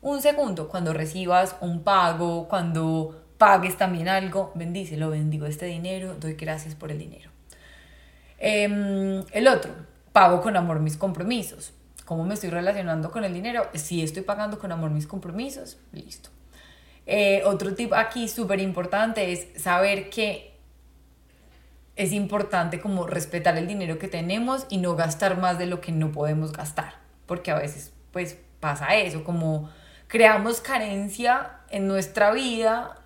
Un 0.00 0.22
segundo, 0.22 0.68
cuando 0.68 0.94
recibas 0.94 1.56
un 1.60 1.82
pago, 1.82 2.48
cuando 2.48 3.22
pagues 3.36 3.76
también 3.76 4.08
algo, 4.08 4.52
bendícelo, 4.54 5.10
bendigo 5.10 5.44
este 5.46 5.66
dinero, 5.66 6.14
doy 6.18 6.34
gracias 6.34 6.74
por 6.74 6.90
el 6.90 6.98
dinero. 6.98 7.30
Em, 8.38 9.22
el 9.32 9.48
otro, 9.48 9.72
pago 10.12 10.40
con 10.40 10.56
amor 10.56 10.80
mis 10.80 10.96
compromisos. 10.96 11.74
¿Cómo 12.06 12.24
me 12.24 12.34
estoy 12.34 12.48
relacionando 12.50 13.10
con 13.10 13.24
el 13.24 13.34
dinero? 13.34 13.68
Si 13.74 14.02
estoy 14.02 14.22
pagando 14.22 14.58
con 14.58 14.72
amor 14.72 14.90
mis 14.90 15.06
compromisos, 15.06 15.78
listo. 15.92 16.30
Eh, 17.06 17.42
otro 17.44 17.74
tip 17.74 17.92
aquí 17.92 18.28
súper 18.28 18.60
importante 18.60 19.32
es 19.32 19.62
saber 19.62 20.10
que 20.10 20.50
es 21.96 22.12
importante 22.12 22.80
como 22.80 23.06
respetar 23.06 23.58
el 23.58 23.66
dinero 23.66 23.98
que 23.98 24.08
tenemos 24.08 24.66
y 24.70 24.78
no 24.78 24.96
gastar 24.96 25.38
más 25.38 25.58
de 25.58 25.66
lo 25.66 25.80
que 25.80 25.92
no 25.92 26.12
podemos 26.12 26.52
gastar, 26.52 26.94
porque 27.26 27.50
a 27.50 27.56
veces 27.56 27.92
pues 28.12 28.38
pasa 28.60 28.94
eso, 28.94 29.24
como 29.24 29.70
creamos 30.06 30.60
carencia 30.60 31.50
en 31.70 31.86
nuestra 31.88 32.32
vida 32.32 32.96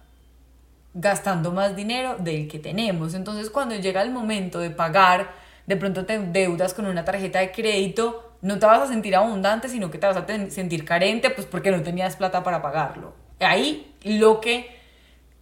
gastando 0.94 1.50
más 1.50 1.74
dinero 1.74 2.16
del 2.18 2.48
que 2.48 2.58
tenemos. 2.58 3.14
Entonces 3.14 3.50
cuando 3.50 3.74
llega 3.74 4.02
el 4.02 4.10
momento 4.10 4.60
de 4.60 4.70
pagar, 4.70 5.32
de 5.66 5.76
pronto 5.76 6.06
te 6.06 6.18
deudas 6.18 6.72
con 6.72 6.86
una 6.86 7.04
tarjeta 7.04 7.40
de 7.40 7.50
crédito, 7.50 8.36
no 8.42 8.58
te 8.58 8.66
vas 8.66 8.82
a 8.82 8.86
sentir 8.86 9.16
abundante, 9.16 9.68
sino 9.68 9.90
que 9.90 9.98
te 9.98 10.06
vas 10.06 10.16
a 10.16 10.26
sentir 10.50 10.84
carente, 10.84 11.30
pues 11.30 11.46
porque 11.46 11.70
no 11.70 11.82
tenías 11.82 12.16
plata 12.16 12.44
para 12.44 12.62
pagarlo. 12.62 13.23
Ahí 13.44 13.92
lo 14.02 14.40
que 14.40 14.68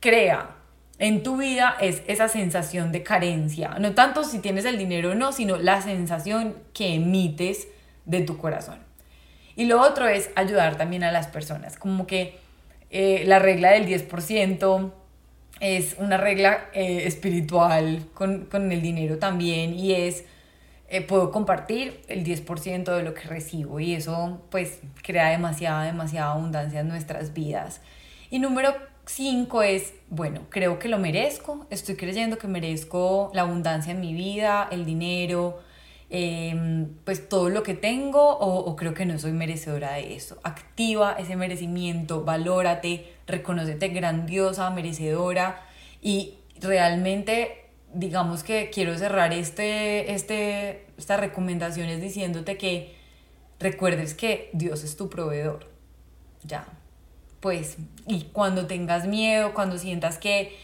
crea 0.01 0.57
en 0.99 1.23
tu 1.23 1.37
vida 1.37 1.77
es 1.81 2.03
esa 2.07 2.29
sensación 2.29 2.93
de 2.93 3.03
carencia. 3.03 3.77
No 3.81 3.95
tanto 3.95 4.25
si 4.25 4.39
tienes 4.39 4.65
el 4.65 4.79
dinero 4.79 5.11
o 5.11 5.15
no, 5.15 5.33
sino 5.33 5.57
la 5.57 5.83
sensación 5.83 6.57
que 6.73 6.95
emites 6.95 7.69
de 8.05 8.21
tu 8.21 8.37
corazón. 8.37 8.79
Y 9.57 9.67
lo 9.67 9.81
otro 9.81 10.09
es 10.09 10.31
ayudar 10.35 10.77
también 10.77 11.05
a 11.05 11.13
las 11.13 11.27
personas, 11.27 11.77
como 11.77 12.07
que 12.07 12.39
eh, 12.91 13.25
la 13.27 13.39
regla 13.39 13.73
del 13.73 13.87
10% 13.87 14.93
es 15.61 15.97
una 15.99 16.17
regla 16.17 16.69
eh, 16.73 17.03
espiritual 17.07 18.07
con, 18.15 18.47
con, 18.47 18.73
el 18.73 18.83
dinero 18.83 19.19
también 19.19 19.75
y 19.75 19.93
es, 19.93 20.25
eh, 20.93 21.01
puedo 21.01 21.33
compartir 21.33 22.03
el 22.07 22.25
10% 22.25 22.97
de 22.97 23.03
lo 23.03 23.15
que 23.15 23.23
recibo 23.23 23.81
y 23.81 23.95
eso 23.95 24.43
pues 24.51 24.79
crea 25.03 25.31
demasiada, 25.31 25.83
demasiada 25.83 26.33
abundancia 26.33 26.81
en 26.81 26.89
nuestras 26.89 27.33
vidas. 27.33 27.81
Y 28.31 28.39
número 28.39 28.75
5 29.07 29.63
es, 29.65 29.95
bueno, 30.09 30.43
creo 30.49 30.79
que 30.79 30.89
lo 30.89 30.99
merezco, 30.99 31.67
estoy 31.71 31.97
creyendo 31.97 32.39
que 32.39 32.47
merezco 32.47 33.31
la 33.35 33.43
abundancia 33.43 33.93
en 33.93 34.01
mi 34.01 34.15
vida, 34.15 34.69
el 34.71 34.85
dinero, 34.85 35.61
Em, 36.15 36.91
pues 37.07 37.27
todo 37.27 37.49
lo 37.49 37.63
que 37.63 37.73
tengo 37.73 38.37
o, 38.39 38.77
creo 38.77 38.93
que 38.93 39.07
no 39.07 39.19
soy 39.19 39.33
merecedora 39.33 39.95
de 39.95 40.15
eso. 40.15 40.39
Activa 40.43 41.17
ese 41.19 41.37
merecimiento, 41.37 42.23
valórate, 42.23 43.15
reconocete 43.27 43.89
grandiosa, 43.89 44.69
merecedora 44.69 45.63
y 46.03 46.35
realmente 46.61 47.62
digamos 47.95 48.43
que 48.43 48.71
quiero 48.71 48.97
cerrar 48.97 49.33
este, 49.33 50.13
este, 50.13 50.87
estas 50.97 51.21
recomendaciones 51.21 52.01
diciéndote 52.01 52.57
que 52.57 52.95
recuerdes 53.59 54.15
que 54.15 54.51
Dios 54.53 54.85
es 54.85 54.97
tu 54.97 55.09
proveedor. 55.09 55.69
Ya. 56.45 56.67
Pues, 57.41 57.77
y 58.07 58.23
cuando 58.33 58.67
tengas 58.67 59.07
miedo, 59.07 59.53
cuando 59.55 59.79
sientas 59.79 60.19
que, 60.19 60.57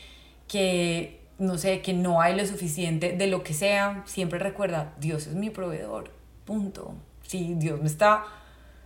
que 0.47 1.21
no 1.39 1.59
sé, 1.59 1.83
que 1.83 1.93
no 1.93 2.21
hay 2.21 2.37
lo 2.37 2.47
suficiente 2.47 3.13
de 3.13 3.27
lo 3.27 3.43
que 3.43 3.55
sea, 3.55 4.03
siempre 4.07 4.39
recuerda, 4.39 4.95
Dios 5.01 5.27
es 5.27 5.35
mi 5.35 5.51
proveedor, 5.51 6.11
punto. 6.45 6.95
Si 7.23 7.55
Dios 7.55 7.81
me 7.81 7.87
está 7.87 8.25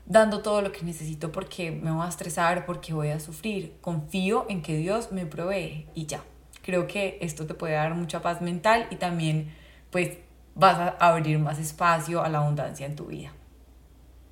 dando 0.07 0.42
todo 0.42 0.62
lo 0.62 0.72
que 0.72 0.85
necesito 0.85 1.31
porque 1.33 1.70
me 1.70 1.90
voy 1.90 2.05
a 2.05 2.09
estresar, 2.09 2.66
porque 2.66 2.92
voy 2.92 3.09
a 3.09 3.20
sufrir, 3.20 3.74
confío 3.81 4.46
en 4.48 4.62
que 4.62 4.76
Dios 4.76 5.12
me 5.12 5.26
provee 5.26 5.87
y 5.94 6.07
ya. 6.07 6.22
Creo 6.62 6.87
que 6.87 7.18
esto 7.20 7.46
te 7.46 7.55
puede 7.55 7.75
dar 7.75 7.94
mucha 7.94 8.22
paz 8.22 8.40
mental 8.40 8.87
y 8.90 8.96
también 8.96 9.55
pues 9.90 10.18
vas 10.55 10.79
a 10.79 10.88
abrir 11.09 11.38
más 11.38 11.59
espacio 11.59 12.22
a 12.22 12.29
la 12.29 12.38
abundancia 12.38 12.87
en 12.87 12.96
tu 12.96 13.07
vida. 13.07 13.33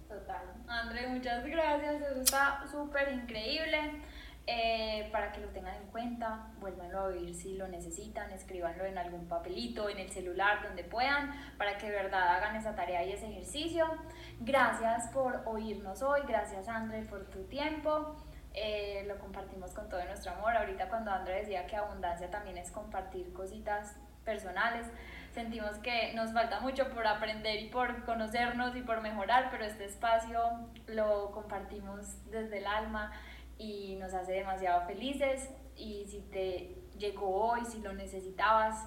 Total. 0.08 0.42
André, 0.68 1.08
muchas 1.08 1.44
gracias, 1.44 2.02
eso 2.02 2.20
está 2.20 2.64
súper 2.70 3.12
increíble. 3.12 4.02
Eh, 4.52 5.08
para 5.12 5.30
que 5.30 5.40
lo 5.40 5.48
tengan 5.48 5.76
en 5.76 5.86
cuenta, 5.88 6.48
vuélvanlo 6.58 6.98
a 6.98 7.04
oír 7.04 7.32
si 7.34 7.56
lo 7.56 7.68
necesitan, 7.68 8.32
escríbanlo 8.32 8.84
en 8.84 8.98
algún 8.98 9.28
papelito, 9.28 9.88
en 9.88 9.98
el 9.98 10.10
celular, 10.10 10.62
donde 10.64 10.82
puedan, 10.82 11.30
para 11.56 11.78
que 11.78 11.86
de 11.86 11.92
verdad 11.92 12.36
hagan 12.36 12.56
esa 12.56 12.74
tarea 12.74 13.04
y 13.04 13.12
ese 13.12 13.30
ejercicio. 13.30 13.86
Gracias 14.40 15.08
por 15.10 15.42
oírnos 15.46 16.02
hoy, 16.02 16.22
gracias 16.26 16.66
André 16.66 17.02
por 17.02 17.26
tu 17.26 17.44
tiempo. 17.44 18.16
Eh, 18.52 19.04
lo 19.06 19.16
compartimos 19.18 19.72
con 19.72 19.88
todo 19.88 20.04
nuestro 20.04 20.32
amor. 20.32 20.56
Ahorita 20.56 20.88
cuando 20.88 21.10
André 21.10 21.40
decía 21.40 21.66
que 21.66 21.76
abundancia 21.76 22.30
también 22.30 22.58
es 22.58 22.70
compartir 22.70 23.32
cositas 23.32 23.96
personales, 24.24 24.86
sentimos 25.32 25.78
que 25.78 26.12
nos 26.14 26.32
falta 26.32 26.60
mucho 26.60 26.88
por 26.90 27.06
aprender 27.06 27.60
y 27.60 27.68
por 27.68 28.04
conocernos 28.04 28.76
y 28.76 28.82
por 28.82 29.00
mejorar, 29.00 29.48
pero 29.50 29.64
este 29.64 29.84
espacio 29.84 30.40
lo 30.86 31.30
compartimos 31.30 32.30
desde 32.30 32.58
el 32.58 32.66
alma 32.66 33.12
y 33.56 33.96
nos 33.96 34.12
hace 34.14 34.32
demasiado 34.32 34.86
felices 34.86 35.48
y 35.76 36.04
si 36.06 36.20
te 36.20 36.76
llegó 36.98 37.50
hoy, 37.50 37.64
si 37.64 37.80
lo 37.80 37.92
necesitabas, 37.92 38.84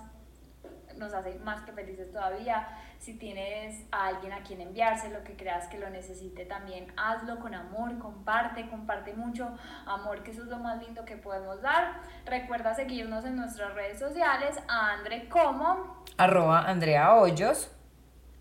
nos 0.95 1.13
hace 1.13 1.36
más 1.39 1.62
que 1.65 1.71
felices 1.71 2.12
todavía. 2.12 2.67
Si 3.03 3.15
tienes 3.15 3.85
a 3.91 4.07
alguien 4.07 4.31
a 4.31 4.43
quien 4.43 4.61
enviarse, 4.61 5.09
lo 5.09 5.25
que 5.25 5.35
creas 5.35 5.67
que 5.67 5.77
lo 5.77 5.89
necesite 5.89 6.45
también, 6.45 6.87
hazlo 6.95 7.37
con 7.41 7.53
amor, 7.53 7.99
comparte, 7.99 8.69
comparte 8.69 9.13
mucho 9.13 9.49
amor, 9.85 10.23
que 10.23 10.31
eso 10.31 10.43
es 10.43 10.47
lo 10.47 10.57
más 10.57 10.81
lindo 10.81 11.03
que 11.03 11.17
podemos 11.17 11.61
dar. 11.61 11.99
Recuerda 12.25 12.73
seguirnos 12.73 13.25
en 13.25 13.35
nuestras 13.35 13.73
redes 13.73 13.99
sociales, 13.99 14.57
a 14.69 14.93
Andre 14.93 15.27
como 15.27 16.01
arroba 16.15 16.61
Andrea 16.61 17.15
Hoyos 17.15 17.69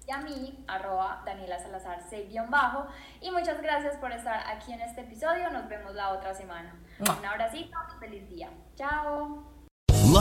y 0.07 0.13
a 0.13 0.19
mí, 0.19 0.65
arroba 0.69 1.23
Daniela 1.27 1.59
Salazar 1.59 1.99
6-bajo. 2.09 2.87
Y 3.21 3.33
muchas 3.33 3.61
gracias 3.61 3.97
por 3.97 4.13
estar 4.13 4.47
aquí 4.47 4.73
en 4.73 4.81
este 4.83 5.01
episodio. 5.01 5.51
Nos 5.51 5.69
vemos 5.69 5.93
la 5.97 6.11
otra 6.11 6.35
semana. 6.35 6.73
Un 7.01 7.25
abracito 7.25 7.77
y 7.97 7.99
feliz 7.99 8.29
día. 8.29 8.49
Chao. 8.77 9.52